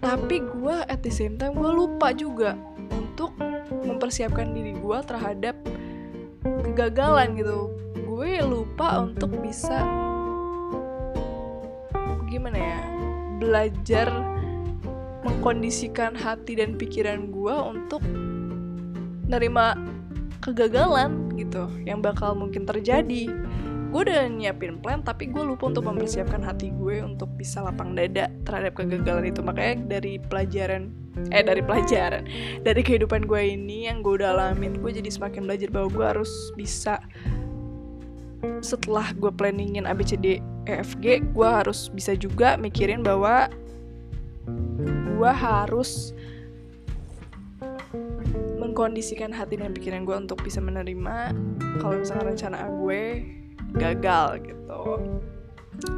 Tapi 0.00 0.40
gue 0.40 0.76
at 0.88 1.04
the 1.04 1.12
same 1.12 1.36
time 1.36 1.52
gue 1.58 1.68
lupa 1.68 2.14
juga 2.16 2.56
untuk 2.94 3.36
mempersiapkan 3.84 4.56
diri 4.56 4.72
gue 4.78 4.98
terhadap 5.04 5.54
kegagalan 6.64 7.36
gitu. 7.36 7.68
Gue 8.08 8.40
lupa 8.42 9.04
untuk 9.04 9.30
bisa 9.42 9.84
gimana 12.28 12.58
ya 12.60 12.80
belajar 13.38 14.10
mengkondisikan 15.26 16.14
hati 16.14 16.58
dan 16.58 16.78
pikiran 16.78 17.30
gue 17.30 17.54
untuk 17.54 18.02
nerima 19.28 19.74
kegagalan 20.38 21.34
gitu 21.34 21.66
yang 21.84 22.00
bakal 22.02 22.34
mungkin 22.34 22.64
terjadi. 22.64 23.30
Gue 23.88 24.04
udah 24.04 24.28
nyiapin 24.28 24.84
plan 24.84 25.00
tapi 25.00 25.32
gue 25.32 25.40
lupa 25.40 25.72
untuk 25.72 25.88
mempersiapkan 25.88 26.44
hati 26.44 26.68
gue 26.76 27.00
untuk 27.00 27.32
bisa 27.40 27.64
lapang 27.64 27.96
dada 27.96 28.28
terhadap 28.44 28.76
kegagalan 28.76 29.32
itu. 29.32 29.40
Makanya 29.40 29.98
dari 29.98 30.20
pelajaran 30.20 30.92
eh 31.34 31.42
dari 31.42 31.58
pelajaran 31.58 32.22
dari 32.62 32.78
kehidupan 32.78 33.26
gue 33.26 33.42
ini 33.58 33.90
yang 33.90 34.06
gue 34.06 34.22
udah 34.22 34.38
alamin 34.38 34.78
gue 34.78 34.90
jadi 35.02 35.10
semakin 35.10 35.50
belajar 35.50 35.68
bahwa 35.74 35.88
gue 35.90 36.06
harus 36.06 36.30
bisa 36.54 37.02
setelah 38.62 39.10
gue 39.18 39.30
planningin 39.34 39.86
ABCD 39.86 40.38
EFG 40.68 41.34
gue 41.34 41.48
harus 41.48 41.90
bisa 41.90 42.14
juga 42.14 42.54
mikirin 42.54 43.02
bahwa 43.02 43.50
gue 45.18 45.32
harus 45.34 46.14
mengkondisikan 48.58 49.34
hati 49.34 49.58
dan 49.58 49.74
pikiran 49.74 50.06
gue 50.06 50.14
untuk 50.14 50.38
bisa 50.44 50.62
menerima 50.62 51.34
kalau 51.82 51.98
misalnya 51.98 52.30
rencana 52.30 52.58
gue 52.70 53.02
gagal 53.74 54.28
gitu. 54.46 54.82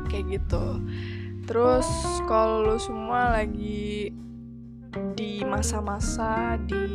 Kayak 0.09 0.25
gitu. 0.41 0.65
Terus 1.45 1.89
kalau 2.31 2.63
lo 2.63 2.77
semua 2.79 3.37
lagi 3.37 4.15
di 5.19 5.43
masa-masa 5.47 6.57
di 6.65 6.87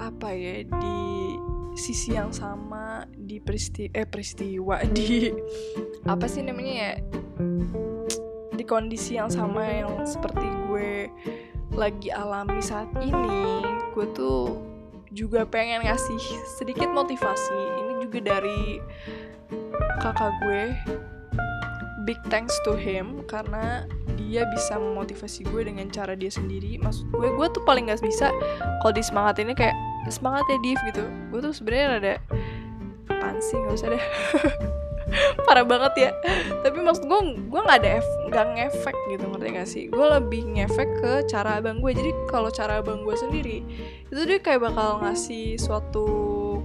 apa 0.00 0.28
ya 0.34 0.66
di 0.66 0.98
sisi 1.78 2.18
yang 2.18 2.34
sama 2.34 3.06
di 3.14 3.38
peristi 3.38 3.86
eh 3.94 4.04
peristiwa 4.04 4.82
di 4.96 5.30
apa 6.04 6.26
sih 6.26 6.42
namanya 6.42 6.74
ya? 6.74 6.92
Di 8.58 8.64
kondisi 8.66 9.14
yang 9.14 9.30
sama 9.30 9.62
yang 9.62 10.02
seperti 10.02 10.44
gue 10.66 11.06
lagi 11.78 12.10
alami 12.10 12.58
saat 12.58 12.90
ini 12.98 13.62
gue 13.94 14.06
tuh 14.12 14.58
juga 15.14 15.46
pengen 15.46 15.86
ngasih 15.86 16.20
sedikit 16.58 16.90
motivasi. 16.90 17.60
Ini 17.86 17.92
juga 18.02 18.18
dari 18.34 18.82
kakak 20.02 20.32
gue. 20.44 20.62
Big 22.04 22.18
thanks 22.32 22.56
to 22.64 22.72
him 22.72 23.20
karena 23.28 23.84
dia 24.16 24.48
bisa 24.50 24.80
memotivasi 24.80 25.44
gue 25.48 25.68
dengan 25.68 25.86
cara 25.92 26.16
dia 26.18 26.32
sendiri. 26.32 26.80
Maksud 26.82 27.08
gue 27.14 27.28
gue 27.30 27.46
tuh 27.52 27.62
paling 27.64 27.88
gak 27.88 28.02
bisa 28.02 28.32
kalau 28.82 28.92
di 28.92 29.04
semangat 29.04 29.38
ini 29.38 29.52
kayak 29.54 29.76
semangat 30.12 30.44
ya 30.48 30.58
div 30.60 30.78
gitu. 30.88 31.04
Gue 31.32 31.40
tuh 31.42 31.52
sebenarnya 31.54 31.86
ada 32.00 32.14
apaan 33.08 33.38
sih 33.40 33.56
nggak 33.56 33.74
usah 33.76 33.88
deh. 33.92 34.04
Parah 35.48 35.64
banget 35.64 35.92
ya. 35.96 36.10
Tapi 36.60 36.78
maksud 36.84 37.08
gue 37.08 37.20
gue 37.48 37.60
nggak 37.60 37.78
ada 37.80 38.04
nggak 38.28 38.46
ngefek 38.56 38.96
gitu 39.12 39.24
ngerti 39.24 39.48
gak 39.56 39.68
sih? 39.68 39.84
Gue 39.88 40.06
lebih 40.06 40.42
ngefek 40.52 40.88
ke 41.00 41.12
cara 41.28 41.60
abang 41.60 41.80
gue 41.80 41.92
jadi 41.96 42.12
kalau 42.28 42.52
cara 42.52 42.84
abang 42.84 43.04
gue 43.04 43.16
sendiri 43.16 43.64
itu 44.08 44.22
dia 44.24 44.40
kayak 44.40 44.72
bakal 44.72 45.04
ngasih 45.04 45.60
suatu 45.60 46.06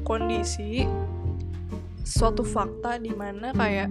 kondisi 0.07 0.87
suatu 2.03 2.43
fakta 2.43 2.99
di 2.99 3.11
mana 3.15 3.55
kayak 3.55 3.87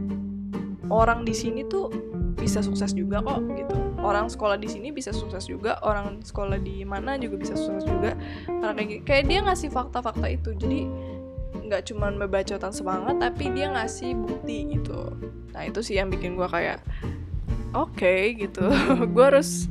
orang 0.92 1.25
di 1.25 1.32
sini 1.32 1.64
tuh 1.64 1.88
bisa 2.37 2.61
sukses 2.61 2.92
juga 2.92 3.25
kok 3.25 3.40
gitu 3.56 3.76
orang 4.02 4.26
sekolah 4.26 4.59
di 4.59 4.66
sini 4.66 4.90
bisa 4.90 5.14
sukses 5.14 5.47
juga 5.47 5.78
orang 5.87 6.21
sekolah 6.21 6.59
di 6.59 6.82
mana 6.82 7.16
juga 7.16 7.38
bisa 7.38 7.54
sukses 7.54 7.87
juga. 7.87 8.18
Karena 8.47 8.82
kayak 8.82 9.02
kayak 9.06 9.25
dia 9.30 9.40
ngasih 9.47 9.71
fakta-fakta 9.71 10.26
itu. 10.28 10.50
Jadi 10.59 10.80
nggak 11.52 11.88
cuma 11.88 12.11
membacotan 12.11 12.75
semangat 12.75 13.16
tapi 13.23 13.49
dia 13.54 13.71
ngasih 13.71 14.18
bukti 14.18 14.76
gitu. 14.76 15.14
Nah 15.54 15.62
itu 15.64 15.80
sih 15.80 15.97
yang 15.97 16.11
bikin 16.11 16.35
gue 16.35 16.49
kayak 16.50 16.82
oke 17.73 17.94
okay, 17.97 18.35
gitu. 18.37 18.66
Gue 19.14 19.25
harus 19.32 19.71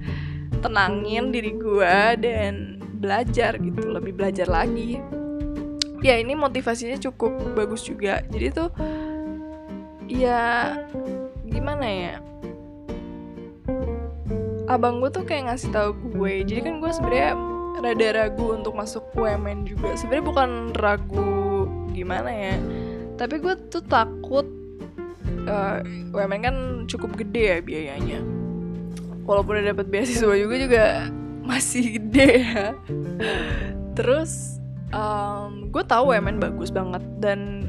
tenangin 0.61 1.33
diri 1.33 1.57
gue 1.57 1.95
dan 2.21 2.77
belajar 3.01 3.57
gitu 3.57 3.91
lebih 3.91 4.13
belajar 4.13 4.47
lagi. 4.47 5.01
Ya 6.01 6.17
ini 6.17 6.33
motivasinya 6.33 6.97
cukup 6.97 7.53
bagus 7.53 7.85
juga. 7.85 8.25
Jadi 8.29 8.47
tuh 8.49 8.69
ya 10.09 10.73
gimana 11.45 11.85
ya 11.85 12.30
abang 14.71 15.03
gue 15.03 15.11
tuh 15.11 15.27
kayak 15.27 15.51
ngasih 15.51 15.69
tahu 15.75 15.91
gue. 16.15 16.33
Jadi 16.47 16.59
kan 16.63 16.73
gue 16.79 16.91
sebenarnya 16.91 17.31
rada 17.81 18.07
ragu 18.15 18.45
untuk 18.55 18.73
masuk 18.77 19.03
UMN 19.17 19.67
juga. 19.67 19.95
Sebenarnya 19.99 20.25
bukan 20.25 20.49
ragu 20.79 21.67
gimana 21.91 22.31
ya. 22.31 22.55
Tapi 23.19 23.35
gue 23.43 23.53
tuh 23.67 23.83
takut 23.83 24.47
uh, 25.45 25.79
eh, 25.83 26.13
UMN 26.15 26.41
kan 26.41 26.55
cukup 26.87 27.19
gede 27.19 27.43
ya 27.43 27.57
biayanya. 27.59 28.19
Walaupun 29.27 29.59
udah 29.59 29.75
dapat 29.75 29.87
beasiswa 29.91 30.33
juga 30.33 30.55
juga 30.55 30.83
masih 31.43 31.99
gede 31.99 32.29
ya. 32.47 32.65
Terus 33.99 34.61
um, 34.95 35.67
gue 35.67 35.83
tahu 35.83 36.15
UMN 36.15 36.39
bagus 36.39 36.71
banget 36.71 37.03
dan 37.19 37.67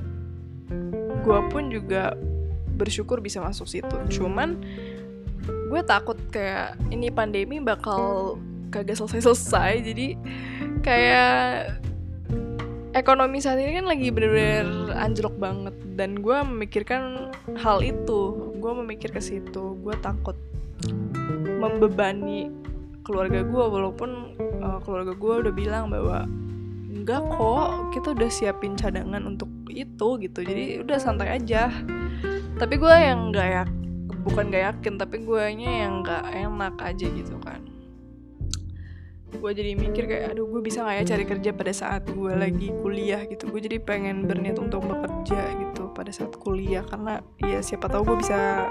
gue 1.22 1.38
pun 1.50 1.70
juga 1.70 2.14
bersyukur 2.78 3.18
bisa 3.22 3.42
masuk 3.42 3.66
situ. 3.68 3.96
Cuman 4.10 4.62
gue 5.72 5.80
takut 5.88 6.20
kayak 6.28 6.76
ini 6.92 7.08
pandemi 7.08 7.56
bakal 7.56 8.36
kagak 8.68 9.00
selesai-selesai. 9.00 9.80
Jadi 9.80 10.20
kayak 10.84 11.80
ekonomi 12.92 13.40
saat 13.40 13.56
ini 13.56 13.80
kan 13.80 13.88
lagi 13.88 14.12
bener-bener 14.12 14.92
anjlok 14.92 15.32
banget. 15.40 15.72
Dan 15.96 16.20
gue 16.20 16.36
memikirkan 16.44 17.32
hal 17.56 17.80
itu. 17.80 18.52
Gue 18.60 18.72
memikir 18.84 19.08
ke 19.16 19.24
situ. 19.24 19.80
Gue 19.80 19.96
takut 20.04 20.36
membebani 21.56 22.52
keluarga 23.00 23.40
gue 23.40 23.64
walaupun 23.64 24.36
uh, 24.60 24.76
keluarga 24.84 25.16
gue 25.16 25.34
udah 25.48 25.54
bilang 25.56 25.88
bahwa 25.88 26.28
enggak 26.92 27.24
kok 27.32 27.96
kita 27.96 28.12
udah 28.12 28.28
siapin 28.28 28.76
cadangan 28.76 29.24
untuk 29.24 29.48
itu 29.72 30.20
gitu. 30.20 30.44
Jadi 30.44 30.84
udah 30.84 31.00
santai 31.00 31.40
aja. 31.40 31.72
Tapi 32.60 32.76
gue 32.76 32.92
yang 32.92 33.32
nggak 33.32 33.48
ya 33.48 33.64
bukan 34.22 34.54
gak 34.54 34.64
yakin 34.74 34.94
tapi 34.96 35.22
gue 35.26 35.44
nya 35.58 35.86
yang 35.86 36.06
nggak 36.06 36.24
enak 36.30 36.74
aja 36.78 37.06
gitu 37.10 37.36
kan. 37.42 37.60
Gue 39.32 39.50
jadi 39.56 39.74
mikir 39.74 40.06
kayak 40.06 40.36
aduh 40.36 40.46
gue 40.46 40.62
bisa 40.62 40.84
nggak 40.84 40.96
ya 41.02 41.04
cari 41.08 41.24
kerja 41.24 41.50
pada 41.56 41.72
saat 41.74 42.02
gue 42.06 42.32
lagi 42.36 42.70
kuliah? 42.84 43.24
Gitu. 43.26 43.50
Gue 43.50 43.60
jadi 43.64 43.82
pengen 43.82 44.28
berniat 44.28 44.60
untuk 44.60 44.86
bekerja 44.86 45.56
gitu 45.58 45.90
pada 45.90 46.12
saat 46.14 46.36
kuliah 46.38 46.84
karena 46.86 47.24
ya 47.42 47.58
siapa 47.64 47.88
tahu 47.90 48.14
gue 48.14 48.16
bisa 48.22 48.70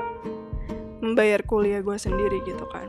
membayar 1.01 1.41
kuliah 1.43 1.81
gue 1.81 1.97
sendiri 1.97 2.39
gitu 2.45 2.63
kan. 2.69 2.87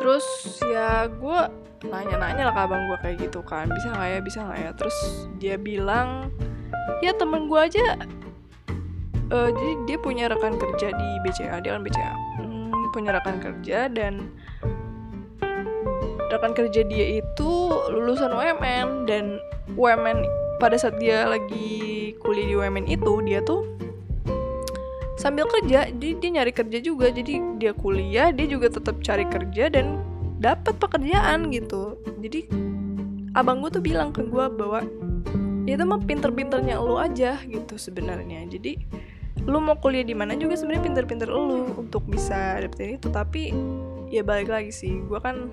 Terus 0.00 0.24
ya 0.64 1.10
gue 1.10 1.40
nanya-nanya 1.80 2.48
lah 2.48 2.54
ke 2.54 2.62
abang 2.64 2.82
gue 2.88 2.98
kayak 3.04 3.16
gitu 3.28 3.40
kan 3.44 3.68
bisa 3.68 3.92
nggak 3.92 4.08
ya 4.08 4.20
bisa 4.22 4.38
nggak 4.46 4.60
ya? 4.62 4.70
Terus 4.78 4.96
dia 5.36 5.54
bilang 5.60 6.30
ya 7.04 7.12
temen 7.12 7.50
gue 7.50 7.60
aja 7.60 7.98
uh, 9.32 9.50
jadi 9.50 9.72
dia 9.86 9.98
punya 9.98 10.24
rekan 10.30 10.58
kerja 10.58 10.92
di 10.94 11.08
BCA 11.26 11.62
dia 11.62 11.78
kan 11.78 11.82
BCA 11.82 12.12
hmm, 12.42 12.90
punya 12.94 13.10
rekan 13.16 13.38
kerja 13.38 13.86
dan 13.90 14.30
rekan 16.30 16.52
kerja 16.54 16.86
dia 16.86 17.22
itu 17.22 17.50
lulusan 17.90 18.30
UMN 18.30 19.10
dan 19.10 19.42
UMN 19.74 20.22
pada 20.62 20.76
saat 20.76 21.00
dia 21.00 21.26
lagi 21.26 22.14
kuliah 22.22 22.46
di 22.46 22.54
UMN 22.54 22.86
itu 22.86 23.12
dia 23.26 23.42
tuh 23.42 23.66
sambil 25.20 25.44
kerja. 25.52 25.92
Jadi 25.92 26.16
dia 26.16 26.30
nyari 26.40 26.52
kerja 26.56 26.78
juga. 26.80 27.12
Jadi 27.12 27.60
dia 27.60 27.76
kuliah 27.76 28.32
dia 28.32 28.48
juga 28.48 28.72
tetap 28.72 28.96
cari 29.04 29.28
kerja 29.28 29.68
dan 29.68 30.00
dapat 30.40 30.80
pekerjaan 30.80 31.52
gitu. 31.52 32.00
Jadi 32.24 32.48
abang 33.36 33.60
gue 33.60 33.68
tuh 33.68 33.84
bilang 33.84 34.16
ke 34.16 34.24
gue 34.24 34.46
bahwa 34.48 34.80
ya 35.68 35.76
itu 35.76 35.84
mah 35.84 36.00
pinter-pinternya 36.00 36.80
lo 36.80 36.96
aja 36.96 37.36
gitu 37.44 37.76
sebenarnya. 37.76 38.48
Jadi 38.48 38.80
lu 39.50 39.58
mau 39.58 39.74
kuliah 39.74 40.06
di 40.06 40.14
mana 40.14 40.38
juga 40.38 40.54
sebenarnya 40.54 40.86
pinter-pinter 40.86 41.26
lu 41.26 41.74
untuk 41.74 42.06
bisa 42.06 42.62
dapetin 42.62 42.94
itu. 43.02 43.10
Tapi 43.10 43.50
ya 44.06 44.22
balik 44.22 44.54
lagi 44.54 44.70
sih 44.70 45.02
gue 45.02 45.18
kan 45.18 45.50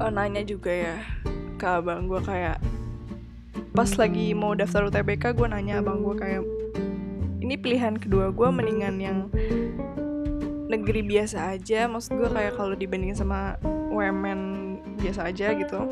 uh, 0.00 0.08
nanya 0.08 0.40
juga 0.40 0.72
ya 0.72 0.96
ke 1.60 1.64
abang 1.68 2.08
gue 2.08 2.20
kayak 2.24 2.60
pas 3.76 3.88
lagi 4.00 4.32
mau 4.32 4.56
daftar 4.56 4.88
UTBK 4.88 5.36
gue 5.36 5.48
nanya 5.48 5.84
abang 5.84 6.00
gue 6.00 6.16
kayak 6.16 6.42
ini 7.44 7.60
pilihan 7.60 8.00
kedua 8.00 8.32
gue 8.32 8.48
mendingan 8.48 8.96
yang 8.96 9.18
negeri 10.72 11.04
biasa 11.04 11.52
aja. 11.52 11.84
Maksud 11.84 12.16
gue 12.16 12.28
kayak 12.32 12.56
kalau 12.56 12.72
dibandingin 12.72 13.20
sama 13.20 13.60
UMN 13.92 14.40
biasa 14.96 15.28
aja 15.28 15.52
gitu. 15.52 15.84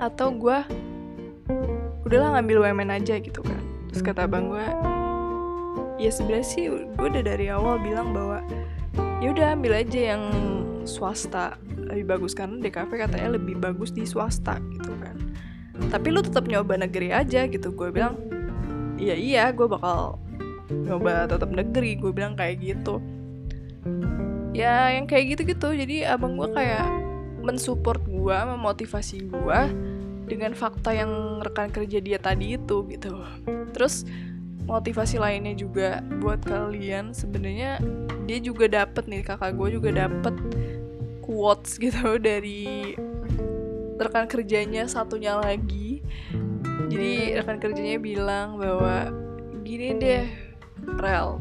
Atau 0.00 0.32
gue 0.34 0.58
udahlah 2.08 2.40
ngambil 2.40 2.66
UMN 2.66 2.90
aja 2.98 3.20
gitu 3.20 3.44
kan 3.44 3.61
terus 3.92 4.02
kata 4.02 4.24
abang 4.24 4.48
gue 4.48 4.66
ya 6.00 6.10
sebenarnya 6.10 6.46
sih 6.48 6.66
gue 6.72 7.06
udah 7.06 7.22
dari 7.22 7.52
awal 7.52 7.76
bilang 7.78 8.16
bahwa 8.16 8.40
ya 9.22 9.30
udah 9.30 9.54
ambil 9.54 9.78
aja 9.78 10.16
yang 10.16 10.22
swasta 10.82 11.54
lebih 11.92 12.06
bagus. 12.18 12.32
Karena 12.34 12.58
DKV 12.58 12.90
katanya 12.90 13.28
lebih 13.36 13.60
bagus 13.60 13.94
di 13.94 14.02
swasta 14.08 14.58
gitu 14.74 14.92
kan. 14.98 15.16
Tapi 15.92 16.08
lu 16.10 16.24
tetap 16.24 16.48
nyoba 16.48 16.80
negeri 16.80 17.12
aja 17.12 17.46
gitu. 17.46 17.70
Gue 17.70 17.92
bilang 17.92 18.18
iya 18.98 19.14
iya 19.14 19.44
gue 19.54 19.68
bakal 19.68 20.18
nyoba 20.72 21.28
tetap 21.28 21.50
negeri. 21.52 21.94
Gue 22.00 22.10
bilang 22.10 22.34
kayak 22.34 22.58
gitu. 22.64 22.98
Ya 24.52 24.92
yang 24.92 25.08
kayak 25.08 25.36
gitu 25.38 25.42
gitu 25.48 25.68
jadi 25.72 26.12
abang 26.12 26.36
gue 26.36 26.48
kayak 26.52 26.84
mensupport 27.42 28.02
gue 28.04 28.36
memotivasi 28.56 29.26
gue 29.26 29.60
dengan 30.26 30.54
fakta 30.54 30.94
yang 30.94 31.42
rekan 31.42 31.68
kerja 31.70 31.98
dia 31.98 32.18
tadi 32.18 32.56
itu 32.56 32.86
gitu. 32.88 33.22
Terus 33.74 34.06
motivasi 34.66 35.18
lainnya 35.18 35.58
juga 35.58 36.00
buat 36.22 36.38
kalian 36.46 37.10
sebenarnya 37.10 37.82
dia 38.30 38.38
juga 38.38 38.70
dapet 38.70 39.10
nih 39.10 39.26
kakak 39.26 39.58
gue 39.58 39.68
juga 39.74 39.90
dapet 40.06 40.34
quotes 41.20 41.76
gitu 41.82 42.16
dari 42.28 42.94
rekan 43.98 44.26
kerjanya 44.30 44.86
satunya 44.86 45.38
lagi. 45.38 46.02
Jadi 46.92 47.38
rekan 47.40 47.58
kerjanya 47.58 47.98
bilang 47.98 48.60
bahwa 48.60 49.08
gini 49.64 49.96
deh 49.96 50.24
rel. 51.00 51.40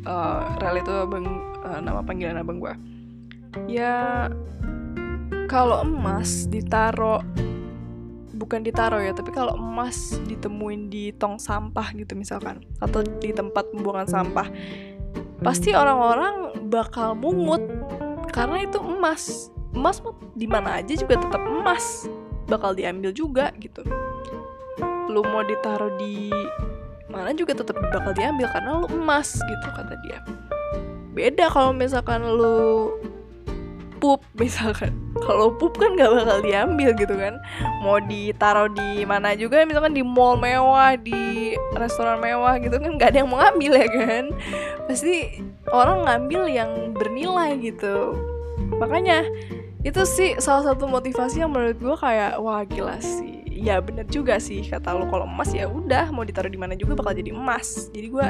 Uh, 0.00 0.56
rel 0.58 0.80
itu 0.80 0.92
abang 0.96 1.28
uh, 1.60 1.76
nama 1.76 2.00
panggilan 2.00 2.40
abang 2.40 2.56
gue 2.56 2.72
ya 3.66 4.26
kalau 5.50 5.82
emas 5.82 6.46
ditaro 6.46 7.22
bukan 8.40 8.64
ditaro 8.64 8.96
ya 8.96 9.12
tapi 9.12 9.28
kalau 9.36 9.52
emas 9.60 10.16
ditemuin 10.24 10.88
di 10.88 11.12
tong 11.12 11.36
sampah 11.36 11.92
gitu 11.92 12.16
misalkan 12.16 12.64
atau 12.80 13.04
di 13.04 13.36
tempat 13.36 13.68
pembuangan 13.68 14.08
sampah 14.08 14.48
pasti 15.44 15.76
orang-orang 15.76 16.68
bakal 16.72 17.12
mungut 17.12 17.60
karena 18.30 18.64
itu 18.64 18.78
emas. 18.78 19.50
Emas 19.70 20.02
di 20.34 20.50
mana 20.50 20.82
aja 20.82 20.94
juga 20.98 21.14
tetap 21.18 21.42
emas 21.46 22.10
bakal 22.50 22.74
diambil 22.74 23.14
juga 23.14 23.54
gitu. 23.58 23.82
Lu 25.10 25.22
mau 25.26 25.42
ditaruh 25.42 25.94
di 25.98 26.30
mana 27.10 27.34
juga 27.34 27.54
tetap 27.58 27.78
bakal 27.90 28.14
diambil 28.14 28.46
karena 28.50 28.70
lu 28.82 28.86
emas 28.94 29.38
gitu 29.38 29.66
kata 29.70 29.94
dia. 30.06 30.18
Beda 31.14 31.50
kalau 31.50 31.74
misalkan 31.74 32.22
lu 32.22 32.94
pup 34.00 34.24
misalkan. 34.40 34.96
Kalau 35.20 35.52
pup 35.54 35.76
kan 35.76 35.94
gak 35.94 36.08
bakal 36.08 36.40
diambil 36.40 36.90
gitu 36.96 37.14
kan. 37.14 37.36
Mau 37.84 38.00
ditaruh 38.00 38.72
di 38.72 39.04
mana 39.04 39.36
juga 39.36 39.62
misalkan 39.68 39.92
di 39.92 40.00
mall 40.00 40.40
mewah 40.40 40.96
di 40.96 41.54
restoran 41.76 42.18
mewah 42.18 42.56
gitu 42.58 42.80
kan 42.80 42.96
gak 42.96 43.12
ada 43.14 43.22
yang 43.22 43.28
mau 43.28 43.38
ngambil 43.44 43.72
ya 43.76 43.88
kan? 43.92 44.24
Pasti 44.88 45.44
orang 45.70 46.08
ngambil 46.08 46.42
yang 46.48 46.70
bernilai 46.96 47.60
gitu. 47.60 48.16
Makanya 48.80 49.28
itu 49.84 50.02
sih 50.04 50.36
salah 50.40 50.72
satu 50.72 50.88
motivasi 50.88 51.40
yang 51.40 51.52
menurut 51.52 51.76
gue 51.76 51.96
kayak 52.00 52.40
wah 52.40 52.64
gila 52.64 52.96
sih. 52.98 53.44
Ya 53.60 53.76
bener 53.84 54.08
juga 54.08 54.40
sih 54.40 54.64
kata 54.64 54.96
lo 54.96 55.04
kalau 55.12 55.28
emas 55.28 55.52
ya 55.52 55.68
udah 55.68 56.08
mau 56.08 56.24
ditaruh 56.24 56.48
di 56.48 56.56
mana 56.56 56.72
juga 56.72 56.96
bakal 56.96 57.12
jadi 57.12 57.36
emas. 57.36 57.92
Jadi 57.92 58.08
gue 58.08 58.28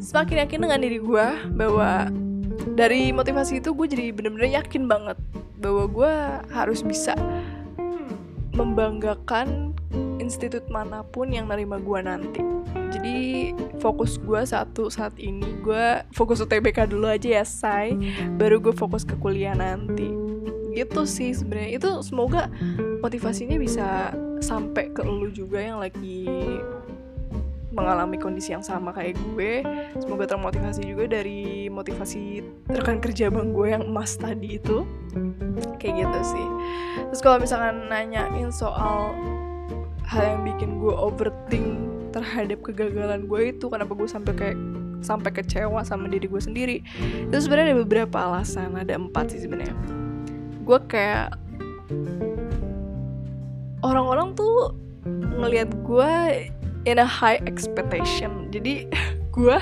semakin 0.00 0.48
yakin 0.48 0.58
dengan 0.64 0.80
diri 0.80 0.98
gue 0.98 1.26
bahwa 1.52 2.08
dari 2.74 3.10
motivasi 3.10 3.58
itu 3.58 3.74
gue 3.74 3.86
jadi 3.90 4.14
bener-bener 4.14 4.54
yakin 4.62 4.86
banget 4.86 5.18
bahwa 5.58 5.84
gue 5.86 6.14
harus 6.50 6.82
bisa 6.82 7.14
membanggakan 8.52 9.72
institut 10.20 10.64
mana 10.68 11.02
pun 11.02 11.32
yang 11.32 11.50
nerima 11.50 11.80
gue 11.82 12.00
nanti. 12.00 12.42
Jadi 12.92 13.52
fokus 13.80 14.20
gue 14.20 14.40
satu 14.44 14.92
saat 14.92 15.16
ini 15.16 15.44
gue 15.64 16.04
fokus 16.12 16.40
UTBK 16.44 16.88
dulu 16.88 17.08
aja 17.08 17.42
ya 17.42 17.44
say. 17.44 17.96
Baru 18.36 18.60
gue 18.60 18.72
fokus 18.72 19.02
ke 19.02 19.16
kuliah 19.18 19.56
nanti. 19.56 20.12
Gitu 20.72 21.02
sih 21.04 21.32
sebenarnya. 21.36 21.80
Itu 21.80 21.90
semoga 22.04 22.48
motivasinya 23.00 23.56
bisa 23.56 24.12
sampai 24.42 24.90
ke 24.92 25.02
lu 25.04 25.30
juga 25.30 25.62
yang 25.62 25.78
lagi 25.78 26.26
mengalami 27.72 28.20
kondisi 28.20 28.52
yang 28.52 28.64
sama 28.64 28.92
kayak 28.92 29.16
gue. 29.32 29.64
Semoga 29.96 30.28
termotivasi 30.28 30.84
juga 30.84 31.08
dari 31.08 31.66
motivasi 31.72 32.44
rekan 32.68 33.00
kerja 33.00 33.32
bang 33.32 33.50
gue 33.52 33.66
yang 33.72 33.84
emas 33.88 34.16
tadi 34.20 34.60
itu. 34.60 34.84
Kayak 35.80 36.06
gitu 36.06 36.20
sih. 36.36 36.46
Terus 37.10 37.20
kalau 37.24 37.40
misalkan 37.40 37.88
nanyain 37.88 38.52
soal 38.52 39.16
hal 40.04 40.22
yang 40.36 40.42
bikin 40.44 40.76
gue 40.76 40.92
overthink 40.92 41.80
terhadap 42.12 42.60
kegagalan 42.60 43.24
gue 43.24 43.56
itu 43.56 43.72
kenapa 43.72 43.96
gue 43.96 44.04
sampai 44.04 44.32
kayak 44.36 44.58
sampai 45.00 45.32
kecewa 45.32 45.80
sama 45.82 46.06
diri 46.06 46.30
gue 46.30 46.38
sendiri 46.38 46.76
itu 47.26 47.34
sebenarnya 47.34 47.74
ada 47.74 47.78
beberapa 47.82 48.16
alasan 48.22 48.76
ada 48.76 48.94
empat 48.94 49.32
sih 49.32 49.40
sebenarnya. 49.42 49.74
Gue 50.62 50.78
kayak 50.86 51.34
orang-orang 53.82 54.36
tuh 54.36 54.76
ngelihat 55.42 55.72
gue 55.82 56.12
in 56.84 56.98
a 56.98 57.06
high 57.06 57.40
expectation. 57.46 58.50
Jadi 58.50 58.88
gue 59.36 59.58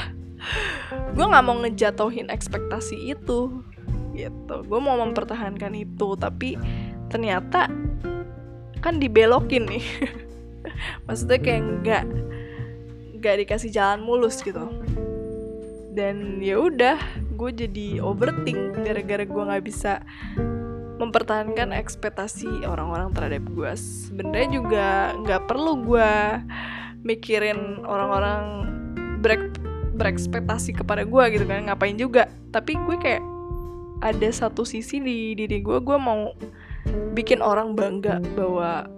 gue 1.12 1.26
nggak 1.26 1.44
mau 1.44 1.56
ngejatuhin 1.61 2.33
ekspektasi 2.33 3.12
itu 3.12 3.64
gitu. 4.16 4.56
Gue 4.64 4.80
mau 4.80 4.96
mempertahankan 5.00 5.72
itu 5.76 6.16
tapi 6.16 6.56
ternyata 7.12 7.68
kan 8.80 8.96
dibelokin 8.96 9.68
nih. 9.68 9.85
Maksudnya 11.06 11.38
kayak 11.40 11.62
nggak 11.85 12.04
nggak 13.20 13.37
dikasih 13.44 13.70
jalan 13.72 14.00
mulus 14.00 14.40
gitu. 14.40 14.64
Dan 15.90 16.40
ya 16.40 16.56
udah 16.56 16.96
gue 17.37 17.50
jadi 17.66 18.04
overthink 18.04 18.80
gara-gara 18.85 19.24
gue 19.24 19.42
nggak 19.48 19.64
bisa 19.64 20.00
mempertahankan 21.00 21.72
ekspektasi 21.72 22.68
orang-orang 22.68 23.09
terhadap 23.16 23.40
gue 23.48 23.72
sebenarnya 23.72 24.48
juga 24.52 24.87
nggak 25.24 25.48
perlu 25.48 25.72
gue 25.80 26.12
mikirin 27.07 27.83
orang-orang 27.85 28.69
berek 29.21 29.53
berekspektasi 30.01 30.73
kepada 30.73 31.05
gue 31.05 31.25
gitu 31.37 31.45
kan 31.45 31.69
ngapain 31.69 31.97
juga. 32.01 32.29
Tapi 32.51 32.73
gue 32.77 32.97
kayak 32.97 33.23
ada 34.01 34.29
satu 34.33 34.65
sisi 34.65 34.97
di 34.97 35.37
diri 35.37 35.61
gue 35.61 35.79
gue 35.81 35.99
mau 36.01 36.33
bikin 37.13 37.45
orang 37.45 37.77
bangga 37.77 38.17
bahwa 38.33 38.89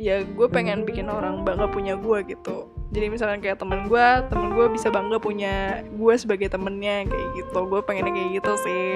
ya 0.00 0.24
gue 0.24 0.48
pengen 0.48 0.88
bikin 0.88 1.12
orang 1.12 1.44
bangga 1.44 1.68
punya 1.68 2.00
gue 2.00 2.24
gitu 2.32 2.64
jadi 2.90 3.06
misalkan 3.06 3.38
kayak 3.38 3.62
temen 3.62 3.86
gue 3.86 4.06
temen 4.26 4.50
gue 4.50 4.66
bisa 4.74 4.90
bangga 4.90 5.22
punya 5.22 5.86
gue 5.94 6.14
sebagai 6.18 6.50
temennya 6.50 7.06
kayak 7.06 7.28
gitu. 7.38 7.58
Gue 7.70 7.80
pengennya 7.86 8.10
kayak 8.10 8.30
gitu 8.42 8.52
sih. 8.66 8.86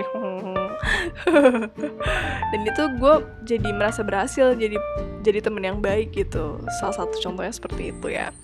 Dan 2.50 2.61
itu 2.66 2.83
gue 2.98 3.14
jadi 3.46 3.70
merasa 3.70 4.02
berhasil 4.02 4.59
jadi 4.59 4.74
jadi 5.22 5.38
temen 5.46 5.62
yang 5.62 5.78
baik 5.78 6.11
gitu. 6.11 6.59
Salah 6.83 7.07
satu 7.07 7.14
contohnya 7.22 7.54
seperti 7.54 7.94
itu 7.94 8.11
ya. 8.11 8.35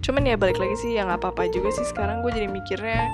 Cuman 0.00 0.24
ya 0.24 0.40
balik 0.40 0.56
lagi 0.56 0.76
sih 0.80 0.96
yang 0.96 1.12
apa 1.12 1.28
apa 1.28 1.52
juga 1.52 1.68
sih. 1.68 1.84
Sekarang 1.84 2.24
gue 2.24 2.32
jadi 2.32 2.48
mikirnya 2.48 3.04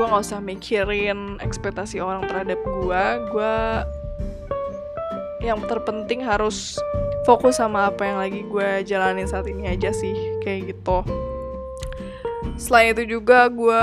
gue 0.00 0.04
nggak 0.08 0.24
usah 0.24 0.40
mikirin 0.40 1.36
ekspektasi 1.44 2.00
orang 2.00 2.24
terhadap 2.24 2.56
gue 2.56 3.04
gue 3.36 3.56
yang 5.44 5.60
terpenting 5.68 6.24
harus 6.24 6.80
fokus 7.28 7.60
sama 7.60 7.92
apa 7.92 8.06
yang 8.06 8.18
lagi 8.18 8.40
gue 8.46 8.68
jalanin 8.88 9.28
saat 9.28 9.46
ini 9.46 9.68
aja 9.68 9.92
sih 9.92 10.14
kayak 10.40 10.76
gitu. 10.76 11.04
Selain 12.56 12.92
itu 12.92 13.18
juga 13.18 13.48
gue 13.48 13.82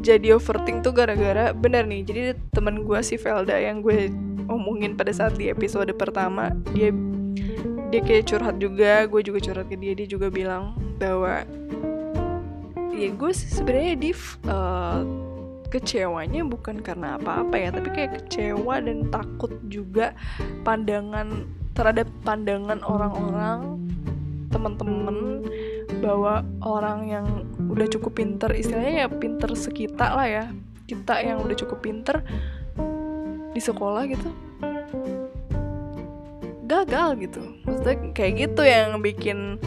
jadi 0.00 0.32
overthink 0.36 0.80
tuh 0.80 0.96
gara-gara 0.96 1.52
bener 1.52 1.84
nih 1.84 2.02
jadi 2.02 2.20
temen 2.56 2.88
gue 2.88 3.00
si 3.04 3.20
Velda 3.20 3.60
yang 3.60 3.84
gue 3.84 4.08
omongin 4.48 4.96
pada 4.96 5.12
saat 5.12 5.36
di 5.36 5.52
episode 5.52 5.92
pertama 5.94 6.56
dia 6.72 6.90
dia 7.92 8.00
kayak 8.00 8.24
curhat 8.32 8.56
juga 8.56 9.04
gue 9.04 9.20
juga 9.20 9.38
curhat 9.44 9.68
ke 9.68 9.76
dia 9.76 9.92
dia 9.92 10.08
juga 10.08 10.32
bilang 10.32 10.72
bahwa 10.96 11.44
ya 12.96 13.08
gue 13.12 13.32
sebenarnya 13.32 13.94
di 14.00 14.10
uh, 14.48 15.04
kecewanya 15.70 16.42
bukan 16.48 16.82
karena 16.82 17.20
apa-apa 17.20 17.54
ya 17.54 17.68
tapi 17.70 17.88
kayak 17.94 18.10
kecewa 18.24 18.82
dan 18.82 19.06
takut 19.12 19.52
juga 19.70 20.16
pandangan 20.66 21.46
terhadap 21.80 22.12
pandangan 22.28 22.84
orang-orang 22.84 23.80
teman-teman 24.52 25.48
bahwa 26.04 26.44
orang 26.60 27.08
yang 27.08 27.26
udah 27.72 27.88
cukup 27.88 28.20
pinter 28.20 28.52
istilahnya 28.52 29.06
ya 29.06 29.08
pinter 29.08 29.48
sekita 29.56 30.12
lah 30.12 30.28
ya 30.28 30.44
kita 30.84 31.24
yang 31.24 31.40
udah 31.40 31.56
cukup 31.56 31.80
pinter 31.80 32.20
di 33.56 33.60
sekolah 33.62 34.04
gitu 34.12 34.28
gagal 36.70 37.18
gitu. 37.18 37.42
Maksudnya 37.66 37.96
kayak 38.14 38.32
gitu 38.46 38.62
yang 38.62 39.02
bikin 39.02 39.58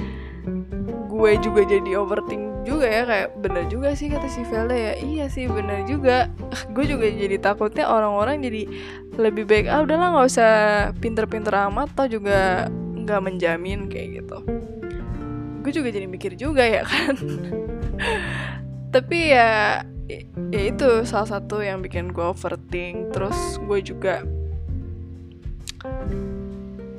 gue 1.12 1.32
juga 1.44 1.68
jadi 1.68 2.00
overthink 2.00 2.53
juga 2.64 2.88
ya 2.88 3.04
kayak 3.04 3.30
bener 3.44 3.64
juga 3.68 3.92
sih 3.94 4.08
kata 4.08 4.28
si 4.32 4.42
Velda 4.48 4.76
ya. 4.76 4.94
Iya 4.98 5.26
sih 5.28 5.46
bener 5.52 5.84
juga. 5.86 6.32
Gue 6.72 6.88
juga 6.88 7.08
jadi 7.08 7.38
takutnya 7.38 7.86
orang-orang 7.88 8.40
jadi 8.40 8.68
lebih 9.20 9.46
baik 9.46 9.68
ah 9.70 9.84
udahlah 9.84 10.16
nggak 10.16 10.28
usah 10.28 10.54
pinter-pinter 10.98 11.54
amat 11.70 11.92
atau 11.94 12.08
juga 12.20 12.72
nggak 12.72 13.22
menjamin 13.22 13.92
kayak 13.92 14.24
gitu. 14.24 14.38
Gue 15.64 15.72
juga 15.72 15.90
jadi 15.92 16.08
mikir 16.08 16.40
juga 16.40 16.64
ya 16.64 16.84
kan. 16.88 17.16
Tapi 18.96 19.20
ya 19.32 19.84
ya 20.52 20.62
itu 20.70 21.08
salah 21.08 21.40
satu 21.40 21.60
yang 21.60 21.84
bikin 21.84 22.16
gue 22.16 22.26
overthink. 22.26 23.12
Terus 23.12 23.60
gue 23.60 23.80
juga 23.84 24.24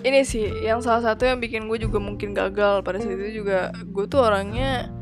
ini 0.04 0.20
sih 0.20 0.44
yang 0.60 0.84
salah 0.84 1.00
satu 1.00 1.24
yang 1.24 1.40
bikin 1.40 1.64
gue 1.64 1.80
juga 1.80 1.96
mungkin 1.96 2.36
gagal 2.36 2.84
pada 2.84 3.00
saat 3.00 3.16
itu 3.16 3.40
juga 3.40 3.72
gue 3.72 4.04
tuh 4.04 4.20
orangnya 4.20 4.92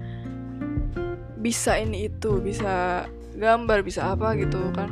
bisa 1.43 1.75
ini 1.77 2.07
itu 2.07 2.39
bisa 2.39 3.05
gambar 3.35 3.83
bisa 3.83 4.15
apa 4.15 4.39
gitu 4.39 4.71
kan. 4.73 4.89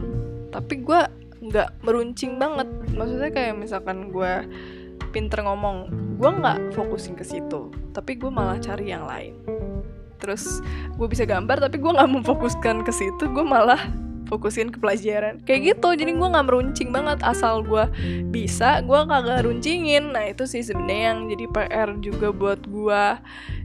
Tapi 0.51 0.83
gue 0.83 1.01
nggak 1.41 1.87
meruncing 1.87 2.37
banget. 2.37 2.67
Maksudnya 2.93 3.31
kayak 3.31 3.55
misalkan 3.57 4.11
gue 4.11 4.45
pinter 5.11 5.43
ngomong 5.43 5.91
gue 6.19 6.31
nggak 6.31 6.77
fokusin 6.77 7.19
ke 7.19 7.27
situ 7.27 7.73
tapi 7.91 8.15
gue 8.15 8.31
malah 8.31 8.59
cari 8.59 8.91
yang 8.95 9.05
lain. 9.07 9.35
Terus 10.23 10.63
gue 10.95 11.07
bisa 11.11 11.27
gambar 11.27 11.59
tapi 11.59 11.81
gue 11.81 11.91
nggak 11.91 12.11
memfokuskan 12.11 12.87
ke 12.87 12.93
situ 12.95 13.25
gue 13.31 13.45
malah 13.45 13.91
fokusin 14.31 14.71
ke 14.71 14.79
pelajaran. 14.79 15.43
Kayak 15.43 15.75
gitu 15.75 15.89
jadi 15.99 16.15
gue 16.15 16.29
nggak 16.31 16.47
meruncing 16.47 16.95
banget. 16.95 17.19
Asal 17.27 17.67
gue 17.67 17.85
bisa 18.31 18.79
gue 18.87 19.01
kagak 19.11 19.43
runcingin. 19.49 20.15
Nah 20.15 20.31
itu 20.31 20.47
sih 20.47 20.63
sebenarnya 20.63 21.03
yang 21.13 21.19
jadi 21.27 21.45
PR 21.51 21.91
juga 21.99 22.31
buat 22.31 22.63
gue 22.71 23.03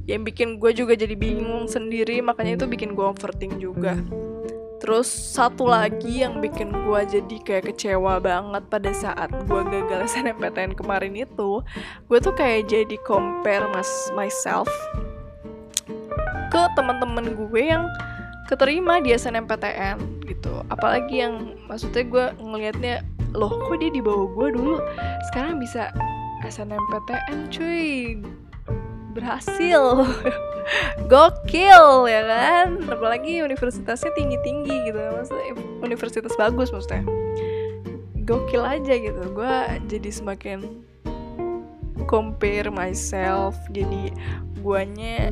yang 0.06 0.22
bikin 0.22 0.62
gue 0.62 0.72
juga 0.74 0.94
jadi 0.94 1.18
bingung 1.18 1.66
sendiri 1.66 2.22
makanya 2.22 2.62
itu 2.62 2.66
bikin 2.70 2.94
gue 2.94 3.06
overthink 3.06 3.58
juga. 3.58 3.98
Terus 4.86 5.10
satu 5.10 5.66
lagi 5.66 6.22
yang 6.22 6.46
bikin 6.46 6.70
gue 6.70 7.00
jadi 7.10 7.38
kayak 7.42 7.74
kecewa 7.74 8.22
banget 8.22 8.64
pada 8.70 8.92
saat 8.94 9.34
gue 9.34 9.62
gagal 9.66 10.06
SNMPTN 10.14 10.78
kemarin 10.78 11.18
itu 11.18 11.66
Gue 12.06 12.18
tuh 12.22 12.38
kayak 12.38 12.70
jadi 12.70 12.94
compare 13.02 13.66
mas 13.74 13.90
myself 14.14 14.70
ke 16.54 16.62
teman-teman 16.78 17.34
gue 17.34 17.62
yang 17.66 17.90
keterima 18.46 19.02
di 19.02 19.18
SNMPTN 19.18 20.22
gitu. 20.30 20.62
Apalagi 20.70 21.26
yang 21.26 21.58
maksudnya 21.66 22.06
gue 22.06 22.26
ngelihatnya 22.46 22.96
loh 23.34 23.52
kok 23.52 23.82
dia 23.82 23.90
di 23.90 24.06
bawah 24.06 24.30
gue 24.38 24.48
dulu? 24.54 24.78
Sekarang 25.34 25.58
bisa 25.58 25.90
SNMPTN 26.46 27.50
cuy 27.50 28.22
berhasil. 29.16 30.04
Gokil 31.12 32.12
ya 32.12 32.22
kan? 32.28 32.84
Apalagi 32.92 33.40
universitasnya 33.40 34.12
tinggi 34.14 34.36
tinggi 34.44 34.92
gitu. 34.92 35.00
Maksudnya 35.00 35.56
universitas 35.80 36.36
bagus 36.36 36.76
maksudnya. 36.76 37.08
Gokil 38.28 38.62
aja 38.62 38.94
gitu. 39.00 39.24
Gue 39.32 39.56
jadi 39.88 40.10
semakin 40.12 40.84
compare 42.12 42.68
myself. 42.68 43.56
Jadi 43.72 44.12
guanya 44.60 45.32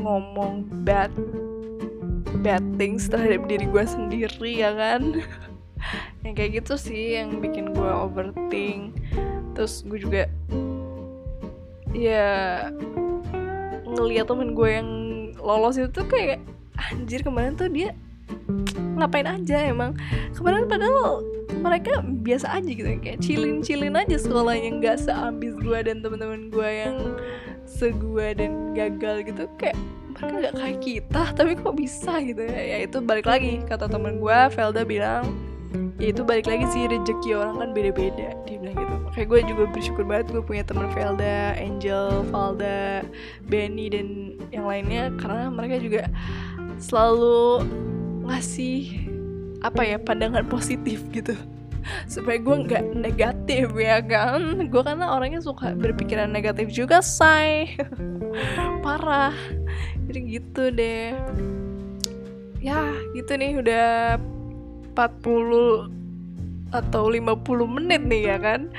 ngomong 0.00 0.66
bad 0.82 1.12
bad 2.40 2.64
things 2.80 3.06
terhadap 3.06 3.44
diri 3.46 3.68
gue 3.68 3.84
sendiri 3.84 4.52
ya 4.58 4.72
kan? 4.74 5.22
Yang 6.24 6.34
kayak 6.36 6.50
gitu 6.60 6.74
sih 6.76 7.16
yang 7.16 7.40
bikin 7.40 7.72
gue 7.72 7.88
overthink. 7.88 9.00
Terus 9.56 9.80
gue 9.88 9.96
juga 9.96 10.28
ya 11.94 12.68
ngeliat 13.86 14.26
temen 14.30 14.54
gue 14.54 14.70
yang 14.70 14.88
lolos 15.40 15.80
itu 15.80 15.90
tuh 15.90 16.06
kayak 16.06 16.38
anjir 16.78 17.20
kemarin 17.26 17.58
tuh 17.58 17.66
dia 17.66 17.96
ngapain 18.96 19.26
aja 19.26 19.56
emang? 19.64 19.96
Kemarin 20.36 20.68
padahal 20.68 21.24
mereka 21.60 22.00
biasa 22.04 22.60
aja 22.60 22.70
gitu 22.70 22.88
kayak 23.02 23.18
chillin 23.20 23.60
chillin 23.60 23.96
aja 23.98 24.16
sekolahnya 24.16 24.80
nggak 24.80 24.96
seambis 25.02 25.56
gue 25.60 25.78
dan 25.82 26.00
teman-teman 26.00 26.48
gue 26.48 26.68
yang 26.68 26.96
segua 27.66 28.32
dan 28.32 28.72
gagal 28.72 29.26
gitu 29.26 29.44
kayak 29.58 29.76
mereka 30.14 30.36
nggak 30.36 30.54
kayak 30.56 30.78
kita 30.84 31.22
tapi 31.32 31.52
kok 31.56 31.74
bisa 31.76 32.12
gitu 32.22 32.42
ya? 32.44 32.60
Ya 32.76 32.78
itu 32.84 32.98
balik 33.00 33.26
lagi 33.28 33.60
kata 33.66 33.88
teman 33.88 34.20
gue 34.20 34.38
Velda 34.52 34.82
bilang 34.84 35.24
ya 36.00 36.10
itu 36.10 36.24
balik 36.24 36.48
lagi 36.48 36.64
sih 36.72 36.88
rezeki 36.88 37.36
orang 37.36 37.56
kan 37.60 37.70
beda-beda 37.76 38.32
dia 38.48 38.56
bilang 38.56 38.79
kayak 39.14 39.26
gue 39.26 39.40
juga 39.50 39.64
bersyukur 39.70 40.04
banget 40.06 40.30
gue 40.30 40.42
punya 40.42 40.62
teman 40.62 40.86
Velda, 40.94 41.58
Angel, 41.58 42.22
Valda, 42.30 43.02
Benny 43.50 43.90
dan 43.90 44.38
yang 44.54 44.66
lainnya. 44.66 45.10
Karena 45.18 45.50
mereka 45.50 45.82
juga 45.82 46.06
selalu 46.78 47.66
ngasih 48.26 49.10
apa 49.60 49.82
ya 49.84 49.96
pandangan 50.00 50.46
positif 50.46 51.02
gitu. 51.10 51.34
Supaya 52.06 52.38
gue 52.38 52.56
nggak 52.70 52.84
negatif 52.94 53.72
ya 53.74 53.98
kan. 54.04 54.70
Gue 54.70 54.82
karena 54.84 55.10
orangnya 55.10 55.42
suka 55.42 55.74
berpikiran 55.74 56.30
negatif 56.30 56.70
juga 56.70 57.02
say. 57.02 57.74
Parah. 58.84 59.34
Jadi 60.06 60.18
gitu 60.38 60.70
deh. 60.70 61.18
Ya 62.62 62.94
gitu 63.16 63.32
nih. 63.34 63.58
Udah 63.58 64.16
40 64.94 65.99
atau 66.70 67.10
50 67.10 67.46
menit 67.66 68.02
nih 68.06 68.22
ya 68.34 68.36
kan? 68.38 68.70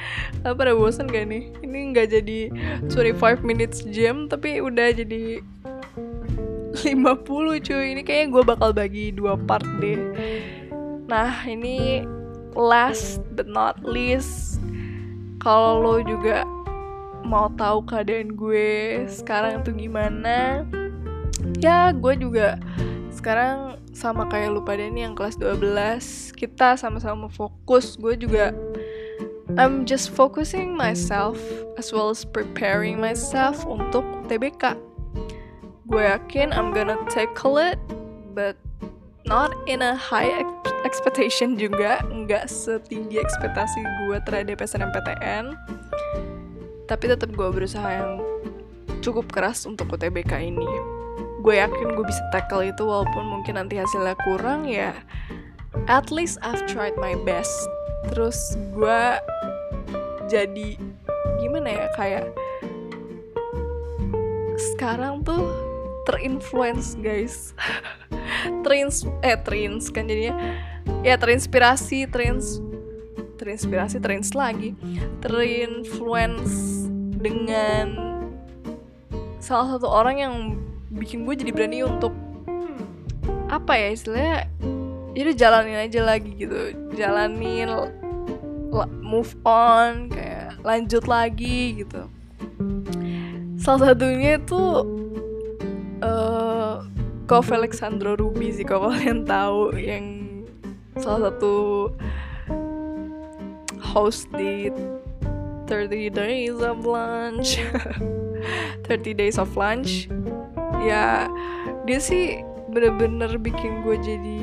Apa 0.43 0.56
pada 0.56 0.73
bosan 0.75 1.12
gak 1.12 1.27
nih? 1.27 1.51
Ini 1.63 1.80
nggak 1.95 2.08
jadi 2.12 2.39
25 2.88 3.43
minutes 3.43 3.84
jam 3.91 4.27
tapi 4.32 4.63
udah 4.63 4.95
jadi 4.95 5.43
50 6.71 7.67
cuy. 7.67 7.86
Ini 7.95 8.01
kayaknya 8.04 8.27
gue 8.32 8.43
bakal 8.47 8.69
bagi 8.71 9.12
dua 9.12 9.36
part 9.36 9.65
deh. 9.84 9.99
Nah 11.12 11.43
ini 11.43 12.08
last 12.56 13.23
but 13.36 13.47
not 13.47 13.80
least 13.84 14.60
kalau 15.39 15.82
lo 15.82 15.95
juga 16.04 16.43
mau 17.25 17.47
tahu 17.56 17.86
keadaan 17.88 18.36
gue 18.36 19.01
sekarang 19.08 19.63
tuh 19.63 19.71
gimana 19.71 20.67
ya 21.63 21.95
gue 21.95 22.13
juga 22.19 22.60
sekarang 23.13 23.80
sama 23.91 24.27
kayak 24.27 24.56
lu 24.56 24.62
pada 24.63 24.82
ini 24.88 25.04
yang 25.04 25.13
kelas 25.13 25.36
12 25.36 26.36
kita 26.39 26.80
sama-sama 26.80 27.27
fokus. 27.27 27.99
Gue 27.99 28.15
juga 28.15 28.56
I'm 29.60 29.84
just 29.84 30.15
focusing 30.15 30.80
myself 30.80 31.36
as 31.75 31.91
well 31.91 32.08
as 32.08 32.23
preparing 32.23 32.97
myself 33.04 33.67
untuk 33.67 34.04
TBK 34.32 34.91
gue 35.91 36.08
yakin 36.08 36.56
I'm 36.56 36.71
gonna 36.71 36.95
tackle 37.12 37.60
it 37.60 37.75
but 38.32 38.56
not 39.27 39.51
in 39.67 39.84
a 39.84 39.91
high 39.91 40.32
expectation 40.88 41.60
juga. 41.60 41.99
Nggak 42.08 42.47
setinggi 42.47 43.19
ekspektasi 43.19 43.84
gue 44.08 44.17
terhadap 44.23 44.63
SNMPTN 44.63 45.51
tapi 46.88 47.06
tetap 47.12 47.32
gue 47.36 47.49
berusaha 47.51 47.88
yang 47.91 48.23
cukup 49.04 49.27
keras 49.36 49.67
untuk 49.67 49.91
UTBK 49.91 50.47
ini 50.47 50.67
gue 51.41 51.56
yakin 51.58 51.97
gue 51.97 52.06
bisa 52.06 52.21
tackle 52.30 52.69
itu 52.69 52.86
walaupun 52.86 53.25
mungkin 53.25 53.58
nanti 53.58 53.82
hasilnya 53.82 54.13
kurang 54.21 54.69
ya 54.69 54.93
at 55.88 56.12
least 56.12 56.38
I've 56.41 56.62
tried 56.67 56.97
my 56.99 57.15
best. 57.23 57.54
Terus 58.12 58.58
gue 58.75 59.01
jadi 60.27 60.77
gimana 61.41 61.69
ya 61.69 61.88
kayak 61.97 62.25
sekarang 64.75 65.25
tuh 65.25 65.49
terinfluence 66.06 66.97
guys. 66.99 67.54
Terins 68.65 69.06
eh 69.25 69.38
terins 69.38 69.89
kan 69.89 70.06
jadinya. 70.06 70.38
Ya 71.06 71.17
terinspirasi 71.17 72.10
terins 72.10 72.62
terinspirasi 73.38 73.97
terins 74.01 74.34
lagi. 74.38 74.77
Terinfluence 75.21 76.86
dengan 77.21 77.97
salah 79.41 79.77
satu 79.77 79.89
orang 79.89 80.17
yang 80.17 80.36
bikin 80.91 81.23
gue 81.23 81.36
jadi 81.39 81.51
berani 81.56 81.88
untuk 81.88 82.12
apa 83.47 83.75
ya 83.75 83.89
istilahnya 83.95 84.47
jadi 85.12 85.32
jalanin 85.36 85.80
aja 85.80 86.01
lagi 86.08 86.32
gitu. 86.36 86.71
Jalanin 86.95 87.67
move 89.04 89.36
on 89.43 90.08
kayak 90.08 90.56
lanjut 90.63 91.04
lagi 91.08 91.84
gitu. 91.84 92.08
Salah 93.60 93.91
satunya 93.93 94.39
tuh 94.41 94.88
uh, 95.99 96.88
Kov 97.27 97.47
Alexandro 97.51 98.15
Ruby 98.15 98.56
sih 98.56 98.63
kalau 98.63 98.91
kalian 98.91 99.27
tahu 99.27 99.75
yang 99.75 100.06
salah 100.95 101.32
satu 101.32 101.88
host 103.80 104.32
di 104.36 104.71
30 105.67 106.12
Days 106.12 106.60
of 106.63 106.88
Lunch. 106.88 107.60
30 108.89 109.13
Days 109.13 109.38
of 109.38 109.54
Lunch 109.54 110.10
ya 110.81 111.29
dia 111.85 111.99
sih 112.01 112.41
bener-bener 112.71 113.35
bikin 113.37 113.83
gue 113.83 113.95
jadi 113.99 114.41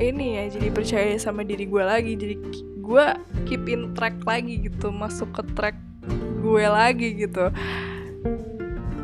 ini 0.00 0.40
ya 0.40 0.44
jadi 0.48 0.68
percaya 0.72 1.14
sama 1.20 1.44
diri 1.44 1.68
gue 1.68 1.84
lagi. 1.84 2.16
Jadi 2.16 2.34
gue 2.80 3.06
keep 3.44 3.68
in 3.68 3.92
track 3.92 4.16
lagi 4.24 4.66
gitu 4.66 4.88
masuk 4.88 5.28
ke 5.36 5.42
track 5.52 5.76
gue 6.40 6.64
lagi 6.64 7.20
gitu. 7.20 7.52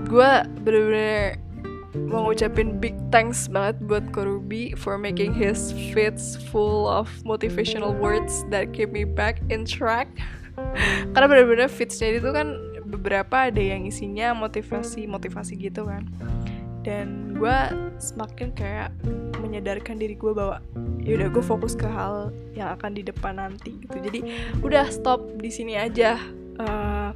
Gue 0.08 0.30
bener-bener 0.64 1.38
mau 2.08 2.28
ngucapin 2.28 2.76
big 2.76 2.96
thanks 3.08 3.48
banget 3.48 3.76
buat 3.88 4.04
Korubi 4.12 4.76
for 4.76 5.00
making 5.00 5.32
his 5.32 5.72
feeds 5.92 6.36
full 6.52 6.84
of 6.84 7.08
motivational 7.24 7.96
words 7.96 8.44
that 8.52 8.72
keep 8.72 8.92
me 8.92 9.04
back 9.04 9.40
in 9.52 9.68
track. 9.68 10.08
Karena 11.12 11.26
bener-bener 11.28 11.68
feedsnya 11.68 12.16
itu 12.16 12.32
kan 12.32 12.56
beberapa 12.86 13.50
ada 13.50 13.58
yang 13.60 13.84
isinya 13.84 14.32
motivasi 14.32 15.10
motivasi 15.10 15.58
gitu 15.58 15.86
kan. 15.86 16.06
Dan 16.86 17.34
gue 17.34 17.58
semakin 17.98 18.54
kayak 18.54 18.94
menyadarkan 19.42 19.98
diri 19.98 20.14
gue 20.14 20.30
bahwa 20.30 20.62
yaudah 21.02 21.28
gue 21.34 21.42
fokus 21.42 21.74
ke 21.74 21.86
hal 21.86 22.30
yang 22.54 22.70
akan 22.78 22.94
di 22.94 23.02
depan 23.02 23.42
nanti 23.42 23.74
gitu. 23.82 23.98
Jadi 23.98 24.20
udah 24.62 24.86
stop 24.86 25.26
di 25.42 25.50
sini 25.50 25.74
aja 25.74 26.14
uh, 26.62 27.10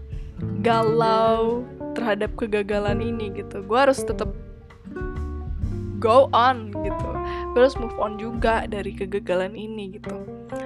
galau 0.67 1.63
terhadap 1.95 2.35
kegagalan 2.35 2.99
ini 2.99 3.31
gitu. 3.31 3.63
Gue 3.63 3.79
harus 3.79 4.03
tetap 4.03 4.35
go 6.03 6.27
on 6.35 6.75
gitu. 6.75 7.09
Gue 7.55 7.61
harus 7.63 7.79
move 7.79 7.95
on 8.03 8.19
juga 8.19 8.67
dari 8.67 8.91
kegagalan 8.91 9.55
ini 9.55 9.95
gitu. 9.95 10.11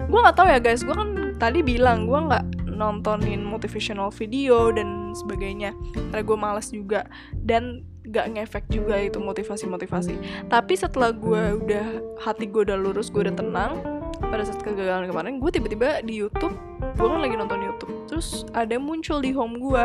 Gue 0.08 0.18
nggak 0.20 0.36
tahu 0.40 0.48
ya 0.48 0.58
guys. 0.64 0.80
Gue 0.80 0.96
kan 0.96 1.36
tadi 1.36 1.60
bilang 1.60 2.08
gue 2.08 2.16
nggak 2.16 2.63
nontonin 2.74 3.40
motivational 3.46 4.10
video 4.10 4.74
dan 4.74 5.14
sebagainya. 5.14 5.72
Karena 5.94 6.22
gue 6.22 6.38
malas 6.38 6.68
juga 6.74 7.06
dan 7.32 7.86
gak 8.04 8.36
ngefek 8.36 8.64
juga 8.68 9.00
itu 9.00 9.16
motivasi-motivasi. 9.16 10.46
Tapi 10.52 10.74
setelah 10.76 11.14
gue 11.14 11.56
udah 11.64 11.86
hati 12.20 12.50
gue 12.50 12.68
udah 12.68 12.76
lurus 12.76 13.08
gue 13.08 13.24
udah 13.24 13.36
tenang 13.36 13.80
pada 14.20 14.42
saat 14.46 14.62
kegagalan 14.62 15.10
kemarin 15.10 15.36
gue 15.42 15.50
tiba-tiba 15.50 16.00
di 16.06 16.22
YouTube 16.22 16.54
gue 16.94 17.06
kan 17.06 17.20
lagi 17.24 17.34
nonton 17.38 17.64
YouTube. 17.64 17.92
Terus 18.10 18.44
ada 18.52 18.76
muncul 18.76 19.24
di 19.24 19.32
home 19.32 19.56
gue 19.56 19.84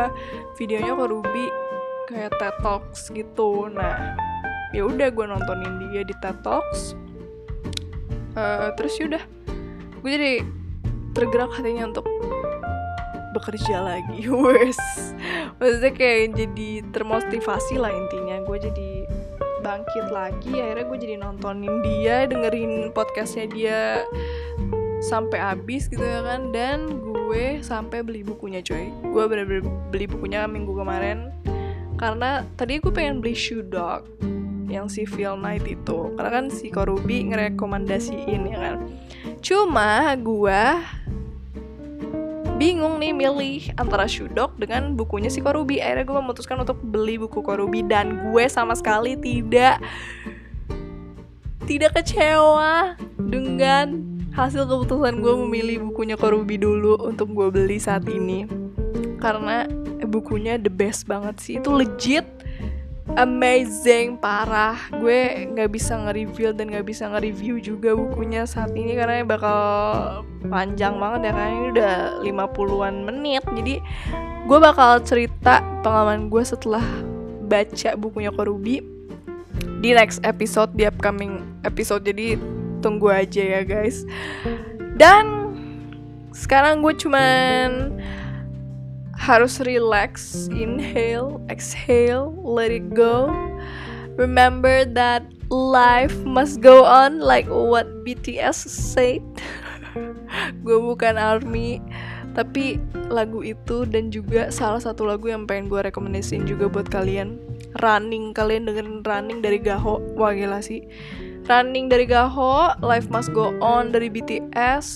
videonya 0.60 0.92
ke 0.94 1.04
Ruby 1.08 1.46
kayak 2.12 2.34
TED 2.36 2.56
Talks 2.60 3.08
gitu. 3.14 3.70
Nah 3.72 4.14
ya 4.70 4.86
udah 4.86 5.08
gue 5.10 5.24
nontonin 5.26 5.90
dia 5.90 6.02
di 6.04 6.14
TED 6.20 6.36
Talks. 6.44 6.94
Uh, 8.30 8.70
terus 8.78 8.94
yaudah 9.02 9.22
gue 10.00 10.10
jadi 10.10 10.34
tergerak 11.12 11.50
hatinya 11.50 11.90
untuk 11.90 12.06
bekerja 13.32 13.82
lagi. 13.82 14.26
Wes 14.44 14.78
maksudnya 15.60 15.92
kayak 15.92 16.36
jadi 16.36 16.70
termotivasi 16.90 17.76
lah 17.78 17.92
intinya. 17.92 18.42
Gue 18.44 18.58
jadi 18.58 18.90
bangkit 19.60 20.06
lagi. 20.10 20.52
Akhirnya 20.58 20.84
gue 20.88 20.98
jadi 20.98 21.14
nontonin 21.20 21.74
dia 21.84 22.24
dengerin 22.26 22.90
podcastnya 22.96 23.46
dia 23.50 23.80
sampai 25.00 25.40
habis 25.40 25.86
gitu 25.86 26.02
ya 26.02 26.24
kan. 26.24 26.50
Dan 26.50 27.00
gue 27.04 27.62
sampai 27.62 28.02
beli 28.02 28.26
bukunya 28.26 28.64
coy. 28.64 28.90
Gue 28.90 29.24
bener-bener 29.28 29.64
beli 29.94 30.06
bukunya 30.10 30.48
minggu 30.50 30.72
kemarin. 30.74 31.30
Karena 32.00 32.48
tadi 32.56 32.80
gue 32.80 32.92
pengen 32.92 33.20
beli 33.20 33.36
shoe 33.36 33.60
dog 33.60 34.08
yang 34.70 34.86
si 34.86 35.04
Phil 35.04 35.36
Knight 35.36 35.66
itu. 35.66 36.14
Karena 36.16 36.30
kan 36.30 36.46
si 36.48 36.72
Korubi 36.72 37.28
ngerekomendasiin 37.28 38.42
ya 38.48 38.58
kan. 38.58 38.76
Cuma 39.42 40.14
gue 40.16 40.62
bingung 42.60 43.00
nih 43.00 43.16
milih 43.16 43.72
antara 43.80 44.04
Shudok 44.04 44.60
dengan 44.60 44.92
bukunya 44.92 45.32
si 45.32 45.40
Korubi. 45.40 45.80
Akhirnya 45.80 46.04
gue 46.04 46.16
memutuskan 46.20 46.60
untuk 46.60 46.76
beli 46.84 47.16
buku 47.16 47.40
Korubi 47.40 47.80
dan 47.80 48.20
gue 48.28 48.44
sama 48.52 48.76
sekali 48.76 49.16
tidak 49.16 49.80
tidak 51.64 51.96
kecewa 51.96 53.00
dengan 53.16 54.04
hasil 54.36 54.68
keputusan 54.68 55.24
gue 55.24 55.34
memilih 55.48 55.88
bukunya 55.88 56.20
Korubi 56.20 56.60
dulu 56.60 57.00
untuk 57.00 57.32
gue 57.32 57.48
beli 57.48 57.80
saat 57.80 58.04
ini. 58.04 58.44
Karena 59.16 59.64
bukunya 60.04 60.60
the 60.60 60.68
best 60.68 61.08
banget 61.08 61.40
sih. 61.40 61.54
Itu 61.56 61.72
legit 61.72 62.28
amazing 63.18 64.18
parah. 64.18 64.78
Gue 64.94 65.48
nggak 65.50 65.70
bisa 65.70 65.98
nge-review 65.98 66.54
dan 66.54 66.70
nggak 66.70 66.86
bisa 66.86 67.10
nge-review 67.10 67.58
juga 67.58 67.94
bukunya 67.96 68.46
saat 68.46 68.70
ini 68.74 68.94
karena 68.94 69.26
bakal 69.26 69.60
panjang 70.46 70.98
banget 70.98 71.30
ya 71.30 71.32
kan 71.34 71.48
ini 71.50 71.66
udah 71.74 71.94
50-an 72.22 72.96
menit. 73.06 73.42
Jadi 73.50 73.74
gue 74.46 74.58
bakal 74.58 75.02
cerita 75.02 75.62
pengalaman 75.82 76.30
gue 76.30 76.42
setelah 76.42 76.84
baca 77.50 77.90
bukunya 77.98 78.30
Korubi 78.30 78.82
di 79.80 79.90
next 79.96 80.22
episode 80.22 80.70
di 80.76 80.86
upcoming 80.86 81.42
episode. 81.66 82.06
Jadi 82.06 82.38
tunggu 82.84 83.10
aja 83.10 83.42
ya 83.42 83.62
guys. 83.66 84.06
Dan 84.94 85.54
sekarang 86.30 86.84
gue 86.84 86.94
cuman 86.94 87.98
harus 89.20 89.60
relax, 89.68 90.48
inhale, 90.48 91.36
exhale, 91.52 92.32
let 92.40 92.72
it 92.72 92.96
go. 92.96 93.28
Remember 94.16 94.88
that 94.96 95.28
life 95.52 96.16
must 96.24 96.64
go 96.64 96.88
on 96.88 97.20
like 97.20 97.44
what 97.52 97.84
BTS 98.00 98.64
said. 98.64 99.20
gue 100.64 100.78
bukan 100.80 101.20
army 101.20 101.82
tapi 102.32 102.78
lagu 103.10 103.42
itu 103.42 103.82
dan 103.90 104.08
juga 104.14 104.48
salah 104.54 104.78
satu 104.78 105.02
lagu 105.02 105.26
yang 105.28 105.44
pengen 105.44 105.68
gue 105.68 105.84
rekomendasiin 105.84 106.48
juga 106.48 106.72
buat 106.72 106.88
kalian. 106.88 107.36
Running 107.84 108.32
kalian 108.32 108.64
dengerin 108.70 109.04
running 109.04 109.44
dari 109.44 109.60
Gaho. 109.60 110.00
Wah 110.16 110.32
gila 110.32 110.64
sih. 110.64 110.88
Running 111.44 111.92
dari 111.92 112.08
Gaho 112.08 112.72
life 112.80 113.12
must 113.12 113.36
go 113.36 113.52
on 113.60 113.92
dari 113.92 114.08
BTS 114.08 114.86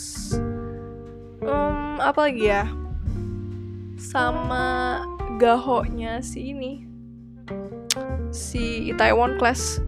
um, 1.44 1.98
apa 2.00 2.30
lagi 2.30 2.48
ya 2.48 2.83
sama 3.98 5.00
Gaho-nya 5.34 6.22
si 6.22 6.54
ini. 6.54 6.86
Si 8.30 8.94
Taiwan 8.94 9.38
Class. 9.38 9.82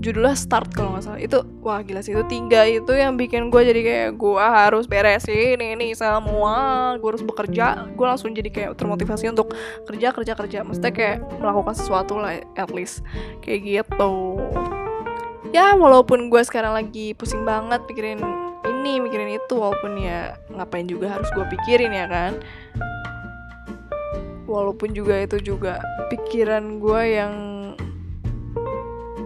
Judulnya 0.00 0.32
Start 0.32 0.72
kalau 0.72 0.96
nggak 0.96 1.04
salah. 1.04 1.20
Itu 1.20 1.44
wah 1.60 1.84
gila 1.84 2.00
sih. 2.00 2.16
Itu 2.16 2.24
tiga 2.24 2.64
itu 2.64 2.88
yang 2.96 3.20
bikin 3.20 3.52
gue 3.52 3.60
jadi 3.60 3.80
kayak 3.84 4.10
gue 4.16 4.40
harus 4.40 4.88
beresin 4.88 5.60
ini 5.60 5.92
semua. 5.92 6.96
Gue 6.96 7.12
harus 7.12 7.24
bekerja. 7.24 7.84
Gue 7.92 8.06
langsung 8.08 8.32
jadi 8.32 8.48
kayak 8.48 8.80
termotivasi 8.80 9.28
untuk 9.28 9.52
kerja 9.84 10.16
kerja 10.16 10.32
kerja. 10.32 10.58
Maksudnya 10.64 10.92
kayak 10.96 11.18
melakukan 11.36 11.76
sesuatu 11.76 12.16
lah 12.16 12.40
at 12.56 12.72
least. 12.72 13.04
Kayak 13.44 13.84
gitu. 13.84 14.40
Ya 15.52 15.76
walaupun 15.76 16.32
gue 16.32 16.40
sekarang 16.48 16.72
lagi 16.72 17.12
pusing 17.12 17.44
banget 17.44 17.84
pikirin 17.84 18.24
ini 18.80 18.96
mikirin 19.04 19.36
itu 19.36 19.54
walaupun 19.60 20.00
ya 20.00 20.40
ngapain 20.48 20.88
juga 20.88 21.12
harus 21.12 21.28
gue 21.36 21.44
pikirin 21.52 21.92
ya 21.92 22.08
kan 22.08 22.40
walaupun 24.50 24.90
juga 24.90 25.22
itu 25.22 25.54
juga 25.54 25.78
pikiran 26.10 26.82
gue 26.82 27.02
yang 27.06 27.34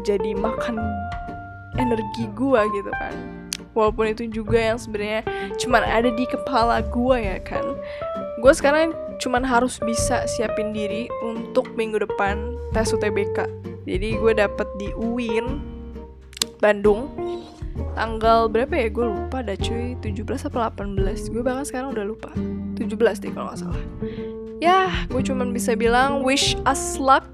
jadi 0.05 0.37
makan 0.37 0.77
energi 1.81 2.29
gue 2.37 2.61
gitu 2.77 2.93
kan. 2.93 3.15
Walaupun 3.73 4.13
itu 4.13 4.29
juga 4.31 4.61
yang 4.61 4.79
sebenarnya 4.79 5.25
cuman 5.57 5.83
ada 5.83 6.13
di 6.13 6.29
kepala 6.29 6.85
gue 6.85 7.17
ya 7.17 7.41
kan. 7.41 7.65
Gue 8.45 8.53
sekarang 8.53 8.93
cuman 9.19 9.41
harus 9.41 9.81
bisa 9.81 10.29
siapin 10.29 10.77
diri 10.77 11.09
untuk 11.25 11.73
minggu 11.73 12.05
depan 12.05 12.61
tes 12.77 12.93
UTBK 12.93 13.49
jadi 13.85 14.21
gue 14.21 14.33
dapet 14.37 14.69
di 14.77 14.93
UIN 14.93 15.61
Bandung. 16.61 17.09
Tanggal 17.95 18.49
berapa 18.51 18.73
ya? 18.75 18.89
Gue 18.91 19.07
lupa 19.13 19.45
dah 19.45 19.57
cuy. 19.59 19.97
17 20.01 20.49
atau 20.49 20.61
18 20.61 21.33
gue 21.33 21.43
bahkan 21.45 21.65
sekarang 21.65 21.93
udah 21.93 22.05
lupa. 22.05 22.31
17 22.77 23.23
deh 23.23 23.31
kalau 23.33 23.49
nggak 23.53 23.61
salah 23.61 23.85
ya 24.65 24.89
gue 25.13 25.21
cuman 25.21 25.53
bisa 25.53 25.77
bilang 25.77 26.25
wish 26.25 26.57
us 26.65 26.97
luck 26.97 27.29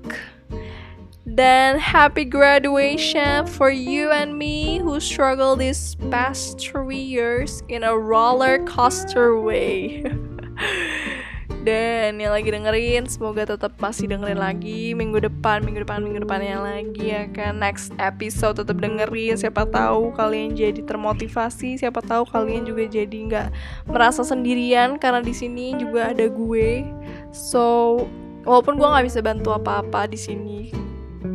dan 1.31 1.79
happy 1.79 2.27
graduation 2.27 3.47
for 3.47 3.71
you 3.71 4.11
and 4.11 4.35
me 4.35 4.83
who 4.83 4.99
struggle 4.99 5.55
these 5.55 5.95
past 6.11 6.59
three 6.59 6.99
years 6.99 7.63
in 7.71 7.87
a 7.87 7.95
roller 7.95 8.59
coaster 8.67 9.39
way. 9.39 10.03
Dan 11.61 12.17
yang 12.17 12.33
lagi 12.33 12.49
dengerin 12.49 13.05
semoga 13.05 13.45
tetap 13.45 13.77
masih 13.77 14.09
dengerin 14.09 14.41
lagi 14.41 14.97
minggu 14.97 15.21
depan 15.21 15.61
minggu 15.61 15.85
depan 15.85 16.01
minggu 16.01 16.25
depannya 16.25 16.57
lagi 16.57 17.13
ya 17.13 17.29
kan. 17.29 17.61
Next 17.61 17.93
episode 18.01 18.65
tetap 18.65 18.81
dengerin 18.81 19.37
siapa 19.37 19.69
tahu 19.69 20.09
kalian 20.17 20.57
jadi 20.57 20.81
termotivasi 20.81 21.77
siapa 21.77 22.01
tahu 22.01 22.25
kalian 22.33 22.65
juga 22.65 22.89
jadi 22.89 23.13
nggak 23.13 23.49
merasa 23.85 24.25
sendirian 24.25 24.97
karena 24.97 25.21
di 25.21 25.37
sini 25.37 25.77
juga 25.77 26.17
ada 26.17 26.33
gue 26.33 26.89
so 27.31 27.97
walaupun 28.45 28.79
gue 28.79 28.89
nggak 28.89 29.07
bisa 29.07 29.21
bantu 29.23 29.55
apa-apa 29.55 30.11
di 30.11 30.19
sini 30.19 30.59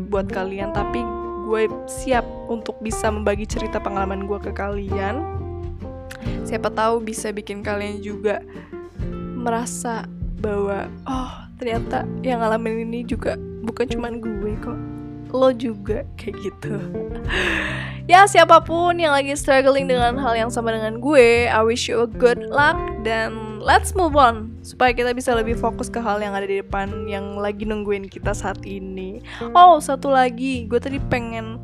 buat 0.09 0.29
kalian 0.29 0.71
tapi 0.75 1.03
gue 1.45 1.69
siap 1.85 2.25
untuk 2.49 2.81
bisa 2.81 3.07
membagi 3.13 3.45
cerita 3.45 3.77
pengalaman 3.77 4.25
gue 4.25 4.39
ke 4.41 4.49
kalian. 4.49 5.21
Siapa 6.41 6.73
tahu 6.73 7.05
bisa 7.05 7.29
bikin 7.29 7.61
kalian 7.61 8.01
juga 8.01 8.41
merasa 9.37 10.09
bahwa 10.41 10.89
oh 11.05 11.31
ternyata 11.61 12.03
yang 12.25 12.41
ngalamin 12.41 12.89
ini 12.89 13.05
juga 13.05 13.37
bukan 13.61 13.85
cuman 13.85 14.17
gue 14.17 14.53
kok 14.57 14.77
lo 15.35 15.51
juga 15.51 16.07
kayak 16.15 16.35
gitu. 16.39 16.75
Ya 18.05 18.23
siapa 18.29 18.61
pun 18.61 19.01
yang 19.01 19.17
lagi 19.17 19.33
struggling 19.33 19.89
dengan 19.89 20.15
hal 20.21 20.37
yang 20.37 20.53
sama 20.53 20.69
dengan 20.69 21.01
gue 21.01 21.49
I 21.49 21.57
wish 21.65 21.89
you 21.89 22.05
a 22.05 22.09
good 22.09 22.37
luck 22.53 22.77
dan 23.01 23.57
let's 23.65 23.97
move 23.97 24.13
on 24.13 24.53
supaya 24.61 24.93
kita 24.93 25.09
bisa 25.17 25.33
lebih 25.33 25.57
fokus 25.57 25.89
ke 25.89 25.97
hal 25.97 26.21
yang 26.21 26.37
ada 26.37 26.45
di 26.45 26.61
depan 26.61 27.09
yang 27.09 27.33
lagi 27.41 27.65
nungguin 27.65 28.05
kita 28.05 28.37
saat 28.37 28.61
ini. 28.61 29.25
Oh 29.57 29.81
satu 29.81 30.13
lagi 30.13 30.69
gue 30.69 30.77
tadi 30.77 31.01
pengen 31.01 31.57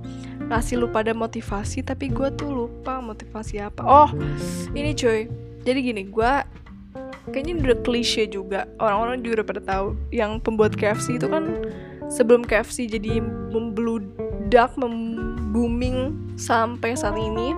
ngasih 0.49 0.81
lu 0.81 0.89
pada 0.89 1.13
motivasi 1.13 1.85
tapi 1.85 2.09
gue 2.09 2.33
tuh 2.33 2.49
lupa 2.49 2.97
motivasi 2.99 3.61
apa. 3.61 3.85
Oh 3.85 4.09
ini 4.73 4.97
cuy. 4.97 5.29
Jadi 5.61 5.79
gini 5.93 6.09
gue 6.09 6.31
kayaknya 7.29 7.53
udah 7.69 7.79
klise 7.85 8.25
juga. 8.25 8.65
Orang-orang 8.81 9.21
juga 9.21 9.45
udah 9.45 9.47
pada 9.47 9.61
tahu 9.61 9.87
yang 10.09 10.41
pembuat 10.41 10.73
KFC 10.73 11.21
itu 11.21 11.29
kan 11.29 11.69
sebelum 12.11 12.43
KFC 12.43 12.91
jadi 12.91 13.23
membludak 13.23 14.75
booming 15.55 16.15
sampai 16.35 16.93
saat 16.93 17.15
ini 17.15 17.55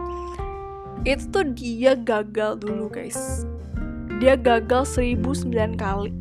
itu 1.04 1.26
tuh 1.34 1.46
dia 1.52 1.98
gagal 1.98 2.62
dulu 2.62 2.88
guys. 2.88 3.44
Dia 4.22 4.40
gagal 4.40 4.88
1009 4.96 5.76
kali 5.76 6.14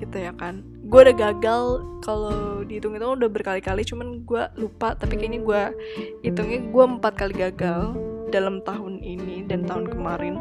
gitu 0.00 0.16
ya 0.16 0.32
kan. 0.38 0.64
Gue 0.88 1.04
udah 1.04 1.16
gagal 1.18 1.84
kalau 2.00 2.64
dihitung 2.64 2.96
itu 2.96 3.04
udah 3.04 3.28
berkali-kali 3.28 3.84
cuman 3.84 4.24
gue 4.24 4.42
lupa 4.56 4.96
tapi 4.96 5.20
kayaknya 5.20 5.44
gue 5.44 5.62
hitungnya 6.24 6.64
gue 6.64 6.84
empat 6.96 7.12
kali 7.20 7.34
gagal 7.36 7.92
dalam 8.32 8.64
tahun 8.64 9.04
ini 9.04 9.44
dan 9.44 9.68
tahun 9.68 9.92
kemarin 9.92 10.40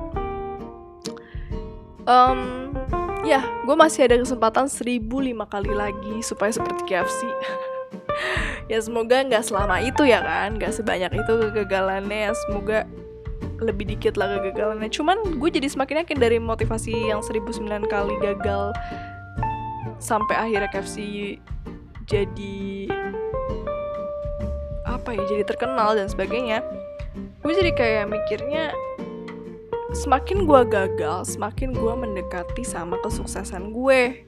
um, 2.07 2.71
ya 3.27 3.43
gue 3.43 3.75
masih 3.75 4.07
ada 4.07 4.15
kesempatan 4.17 4.71
1005 4.71 5.03
kali 5.51 5.71
lagi 5.75 6.15
supaya 6.23 6.49
seperti 6.55 6.81
KFC 6.87 7.27
ya 8.71 8.79
semoga 8.83 9.23
nggak 9.23 9.43
selama 9.43 9.79
itu 9.79 10.03
ya 10.07 10.19
kan 10.23 10.55
nggak 10.59 10.73
sebanyak 10.75 11.11
itu 11.13 11.33
kegagalannya. 11.49 12.31
Ya 12.31 12.33
semoga 12.47 12.79
lebih 13.61 13.89
dikit 13.89 14.19
lah 14.19 14.37
kegagalannya. 14.37 14.89
Cuman 14.91 15.39
gue 15.39 15.49
jadi 15.49 15.67
semakin 15.69 16.03
yakin 16.05 16.17
dari 16.19 16.37
motivasi 16.37 17.09
yang 17.09 17.23
1009 17.23 17.87
kali 17.89 18.15
gagal 18.21 18.75
sampai 19.97 20.35
akhirnya 20.37 20.69
KFC 20.69 20.97
jadi 22.05 22.87
apa 24.87 25.09
ya 25.15 25.23
jadi 25.25 25.43
terkenal 25.47 25.97
dan 25.97 26.07
sebagainya. 26.11 26.61
Gue 27.41 27.53
jadi 27.55 27.71
kayak 27.73 28.05
mikirnya 28.11 28.75
semakin 29.95 30.43
gue 30.43 30.61
gagal, 30.67 31.37
semakin 31.37 31.71
gue 31.71 31.93
mendekati 31.95 32.63
sama 32.67 32.99
kesuksesan 32.99 33.71
gue. 33.71 34.27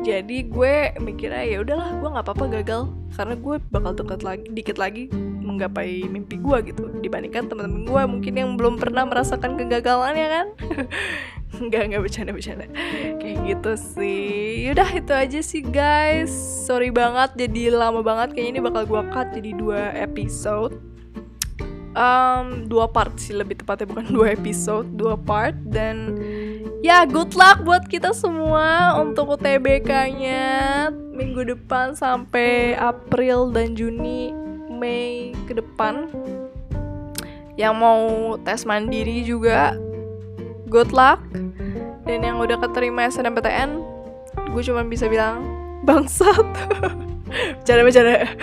Jadi 0.00 0.48
gue 0.48 0.96
mikirnya 0.96 1.44
ya 1.44 1.58
udahlah, 1.60 2.00
gue 2.00 2.08
nggak 2.08 2.24
apa-apa 2.24 2.46
gagal 2.60 2.82
karena 3.12 3.34
gue 3.36 3.56
bakal 3.68 3.92
dekat 3.92 4.20
lagi, 4.24 4.46
dikit 4.48 4.76
lagi 4.80 5.12
menggapai 5.44 6.08
mimpi 6.08 6.40
gue 6.40 6.72
gitu. 6.72 6.88
Dibandingkan 7.00 7.48
teman-teman 7.48 7.84
gue 7.84 8.02
mungkin 8.08 8.32
yang 8.36 8.50
belum 8.56 8.80
pernah 8.80 9.04
merasakan 9.04 9.60
kegagalan 9.60 10.16
ya 10.16 10.28
kan. 10.28 10.46
Enggak, 11.50 11.90
enggak 11.90 12.02
bercanda-bercanda 12.06 12.66
Kayak 13.18 13.38
gitu 13.42 13.72
sih 13.74 14.70
Yaudah 14.70 14.90
itu 14.94 15.10
aja 15.10 15.40
sih 15.42 15.66
guys 15.66 16.30
Sorry 16.62 16.94
banget 16.94 17.34
jadi 17.34 17.74
lama 17.74 18.06
banget 18.06 18.38
Kayaknya 18.38 18.50
ini 18.54 18.60
bakal 18.62 18.82
gue 18.86 19.02
cut 19.10 19.28
jadi 19.34 19.50
dua 19.58 19.90
episode 19.98 20.78
um, 21.94 22.66
dua 22.66 22.86
part 22.90 23.14
sih 23.18 23.34
lebih 23.34 23.62
tepatnya 23.62 23.86
bukan 23.90 24.06
dua 24.10 24.26
episode 24.34 24.86
dua 24.94 25.14
part. 25.18 25.56
Dan 25.66 26.18
ya 26.84 27.06
good 27.06 27.34
luck 27.34 27.62
buat 27.62 27.86
kita 27.86 28.14
semua 28.14 28.98
untuk 28.98 29.38
UTBK-nya 29.38 30.88
minggu 30.92 31.56
depan 31.56 31.94
sampai 31.94 32.74
April 32.78 33.50
dan 33.50 33.74
Juni 33.74 34.34
Mei 34.70 35.34
ke 35.46 35.56
depan. 35.56 36.08
Yang 37.58 37.74
mau 37.76 38.02
tes 38.40 38.64
mandiri 38.64 39.26
juga 39.26 39.76
good 40.70 40.94
luck. 40.94 41.20
Dan 42.08 42.26
yang 42.26 42.42
udah 42.42 42.58
keterima 42.58 43.06
SNMPTN 43.06 43.70
gue 44.50 44.62
cuma 44.66 44.82
bisa 44.82 45.06
bilang 45.06 45.46
bangsat. 45.86 46.42
Bercanda-bercanda. 47.62 48.34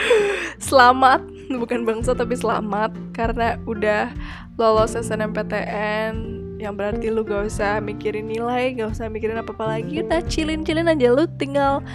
Selamat 0.64 1.37
bukan 1.62 1.88
bangsa 1.88 2.12
tapi 2.14 2.36
selamat. 2.36 2.92
Karena 3.16 3.56
udah 3.64 4.12
lolos 4.60 4.98
SNMPTN 4.98 6.14
yang 6.58 6.74
berarti 6.74 7.14
lu 7.14 7.22
gak 7.22 7.48
usah 7.54 7.78
mikirin 7.78 8.26
nilai 8.26 8.74
gak 8.74 8.98
usah 8.98 9.08
mikirin 9.08 9.40
apa-apa 9.40 9.78
lagi. 9.78 10.02
Udah 10.02 10.26
chillin-chillin 10.26 10.90
aja 10.90 11.08
lu 11.14 11.30
tinggal 11.38 11.86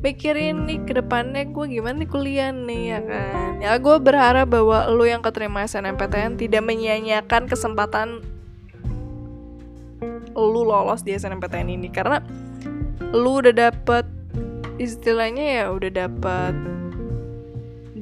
mikirin 0.00 0.68
nih 0.68 0.78
ke 0.84 0.92
depannya 0.92 1.48
gue 1.48 1.66
gimana 1.72 2.04
nih 2.04 2.08
kuliah 2.08 2.50
nih 2.52 2.82
ya 2.96 3.00
kan? 3.04 3.48
Ya 3.60 3.72
gue 3.76 3.96
berharap 4.00 4.52
bahwa 4.52 4.88
lu 4.92 5.04
yang 5.04 5.20
keterima 5.20 5.64
SNMPTN 5.68 6.40
tidak 6.40 6.62
menyia-nyiakan 6.64 7.48
kesempatan 7.48 8.24
lu 10.36 10.62
lolos 10.64 11.04
di 11.04 11.16
SNMPTN 11.16 11.68
ini. 11.68 11.88
Karena 11.92 12.20
lu 13.12 13.40
udah 13.40 13.52
dapet 13.52 14.04
istilahnya 14.76 15.64
ya 15.64 15.64
udah 15.72 15.90
dapet 15.92 16.75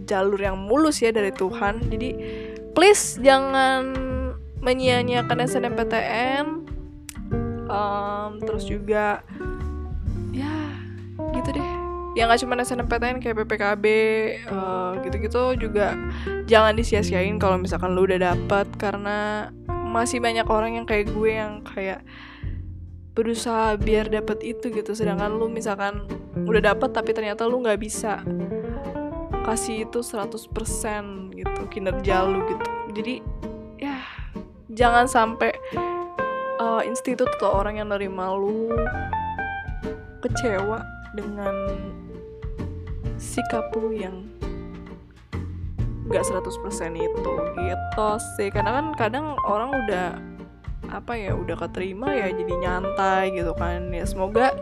jalur 0.05 0.41
yang 0.41 0.57
mulus 0.57 1.01
ya 1.01 1.11
dari 1.11 1.33
Tuhan. 1.35 1.81
Jadi 1.89 2.11
please 2.77 3.19
jangan 3.21 3.93
menyia-nyiakan 4.65 5.45
SNMPTN 5.45 6.47
um, 7.69 8.31
terus 8.41 8.65
juga 8.65 9.21
ya 10.33 10.55
gitu 11.35 11.51
deh. 11.55 11.71
Yang 12.15 12.27
gak 12.31 12.41
cuma 12.47 12.55
SNMPTN 12.63 13.19
kayak 13.19 13.37
PPKB 13.43 13.85
uh, 14.47 14.95
gitu-gitu 15.03 15.59
juga 15.59 15.99
jangan 16.47 16.79
disia-siain 16.79 17.43
kalau 17.43 17.59
misalkan 17.59 17.93
lu 17.93 18.07
udah 18.07 18.33
dapet. 18.33 18.67
Karena 18.79 19.51
masih 19.69 20.23
banyak 20.23 20.47
orang 20.47 20.79
yang 20.79 20.87
kayak 20.87 21.11
gue 21.11 21.31
yang 21.31 21.63
kayak 21.67 22.03
berusaha 23.15 23.75
biar 23.79 24.11
dapet 24.11 24.43
itu 24.47 24.71
gitu. 24.71 24.95
Sedangkan 24.95 25.35
lu 25.35 25.51
misalkan 25.51 26.07
udah 26.35 26.75
dapet 26.75 26.91
tapi 26.95 27.11
ternyata 27.15 27.47
lu 27.47 27.63
nggak 27.63 27.79
bisa 27.83 28.23
kasih 29.45 29.85
itu 29.85 30.01
100% 30.01 31.37
gitu 31.37 31.63
kinerja 31.69 32.25
lu 32.25 32.41
gitu. 32.49 32.65
Jadi 32.97 33.15
ya 33.77 34.01
jangan 34.73 35.05
sampai 35.05 35.53
uh, 36.59 36.81
institut 36.83 37.29
atau 37.39 37.61
orang 37.61 37.79
yang 37.79 37.93
nerima 37.93 38.33
lu 38.33 38.73
kecewa 40.25 40.81
dengan 41.13 41.53
sikap 43.21 43.69
lu 43.77 43.93
yang 43.93 44.25
gak 46.09 46.25
100% 46.25 46.97
itu 46.97 47.33
gitu 47.61 48.09
sih. 48.41 48.49
Karena 48.49 48.81
kan 48.81 48.87
kadang 48.97 49.37
orang 49.45 49.71
udah 49.85 50.09
apa 50.93 51.17
ya 51.17 51.33
udah 51.33 51.57
keterima 51.59 52.13
ya 52.13 52.33
jadi 52.33 52.55
nyantai 52.65 53.37
gitu 53.37 53.53
kan. 53.57 53.93
Ya 53.93 54.09
semoga 54.09 54.57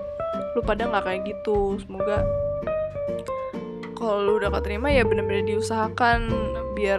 lu 0.59 0.61
pada 0.67 0.91
nggak 0.91 1.05
kayak 1.07 1.23
gitu. 1.27 1.79
Semoga 1.83 2.27
kalau 4.03 4.19
lu 4.19 4.33
udah 4.43 4.51
keterima 4.59 4.91
ya 4.91 5.07
bener-bener 5.07 5.47
diusahakan 5.47 6.27
biar 6.75 6.99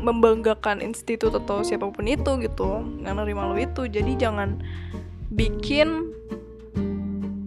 membanggakan 0.00 0.80
institut 0.80 1.36
atau 1.36 1.60
siapa 1.60 1.84
pun 1.92 2.08
itu 2.08 2.40
gitu 2.40 2.80
yang 3.04 3.20
nerima 3.20 3.44
lu 3.44 3.60
itu. 3.60 3.84
Jadi 3.84 4.16
jangan 4.16 4.64
bikin 5.28 6.08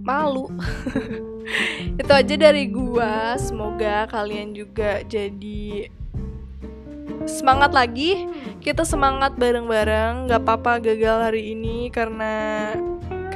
malu. 0.06 0.48
Itu 2.02 2.12
aja 2.12 2.36
dari 2.38 2.70
gua. 2.70 3.40
Semoga 3.40 4.06
kalian 4.12 4.54
juga 4.54 5.02
jadi 5.08 5.90
semangat 7.26 7.74
lagi. 7.74 8.30
Kita 8.62 8.84
semangat 8.84 9.40
bareng-bareng. 9.40 10.28
Gak 10.28 10.44
apa-apa 10.44 10.84
gagal 10.84 11.32
hari 11.32 11.56
ini 11.56 11.88
karena 11.90 12.76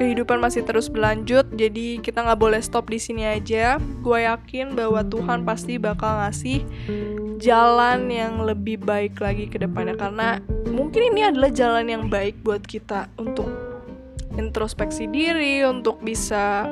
kehidupan 0.02 0.42
masih 0.42 0.66
terus 0.66 0.90
berlanjut 0.90 1.46
jadi 1.54 2.02
kita 2.02 2.26
nggak 2.26 2.42
boleh 2.42 2.58
stop 2.58 2.90
di 2.90 2.98
sini 2.98 3.22
aja. 3.30 3.78
Gue 4.02 4.26
yakin 4.26 4.74
bahwa 4.74 5.06
Tuhan 5.06 5.46
pasti 5.46 5.78
bakal 5.78 6.26
ngasih 6.26 6.66
jalan 7.38 8.10
yang 8.10 8.42
lebih 8.42 8.82
baik 8.82 9.22
lagi 9.22 9.46
ke 9.46 9.62
depannya 9.62 9.94
karena 9.94 10.42
mungkin 10.74 11.14
ini 11.14 11.30
adalah 11.30 11.54
jalan 11.54 11.86
yang 11.86 12.10
baik 12.10 12.42
buat 12.42 12.66
kita 12.66 13.14
untuk 13.22 13.46
introspeksi 14.42 15.06
diri 15.06 15.62
untuk 15.62 16.02
bisa 16.02 16.66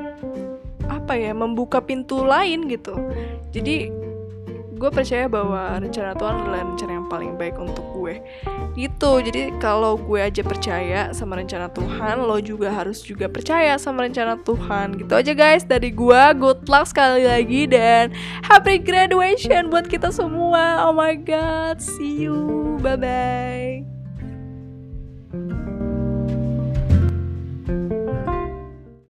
apa 0.89 1.13
ya 1.13 1.37
membuka 1.37 1.85
pintu 1.85 2.25
lain 2.25 2.65
gitu. 2.65 2.97
Jadi 3.53 3.93
gue 4.79 4.87
percaya 4.87 5.27
bahwa 5.27 5.75
rencana 5.75 6.15
Tuhan 6.15 6.35
adalah 6.39 6.63
rencana 6.63 6.91
yang 6.95 7.07
paling 7.11 7.35
baik 7.35 7.59
untuk 7.59 7.83
gue. 7.99 8.23
Gitu. 8.79 9.11
Jadi 9.27 9.51
kalau 9.59 9.99
gue 9.99 10.23
aja 10.23 10.39
percaya 10.39 11.11
sama 11.11 11.35
rencana 11.35 11.67
Tuhan 11.67 12.23
lo 12.23 12.39
juga 12.39 12.71
harus 12.71 13.03
juga 13.03 13.27
percaya 13.27 13.75
sama 13.75 14.07
rencana 14.07 14.39
Tuhan. 14.39 14.95
Gitu 15.03 15.11
aja 15.11 15.33
guys. 15.35 15.67
Dari 15.67 15.91
gue 15.91 16.23
good 16.39 16.63
luck 16.71 16.87
sekali 16.87 17.27
lagi 17.27 17.67
dan 17.67 18.15
happy 18.47 18.79
graduation 18.79 19.67
buat 19.67 19.91
kita 19.91 20.15
semua. 20.15 20.87
Oh 20.87 20.95
my 20.95 21.19
god 21.19 21.83
see 21.83 22.23
you. 22.23 22.79
Bye 22.79 22.95
bye 22.95 23.98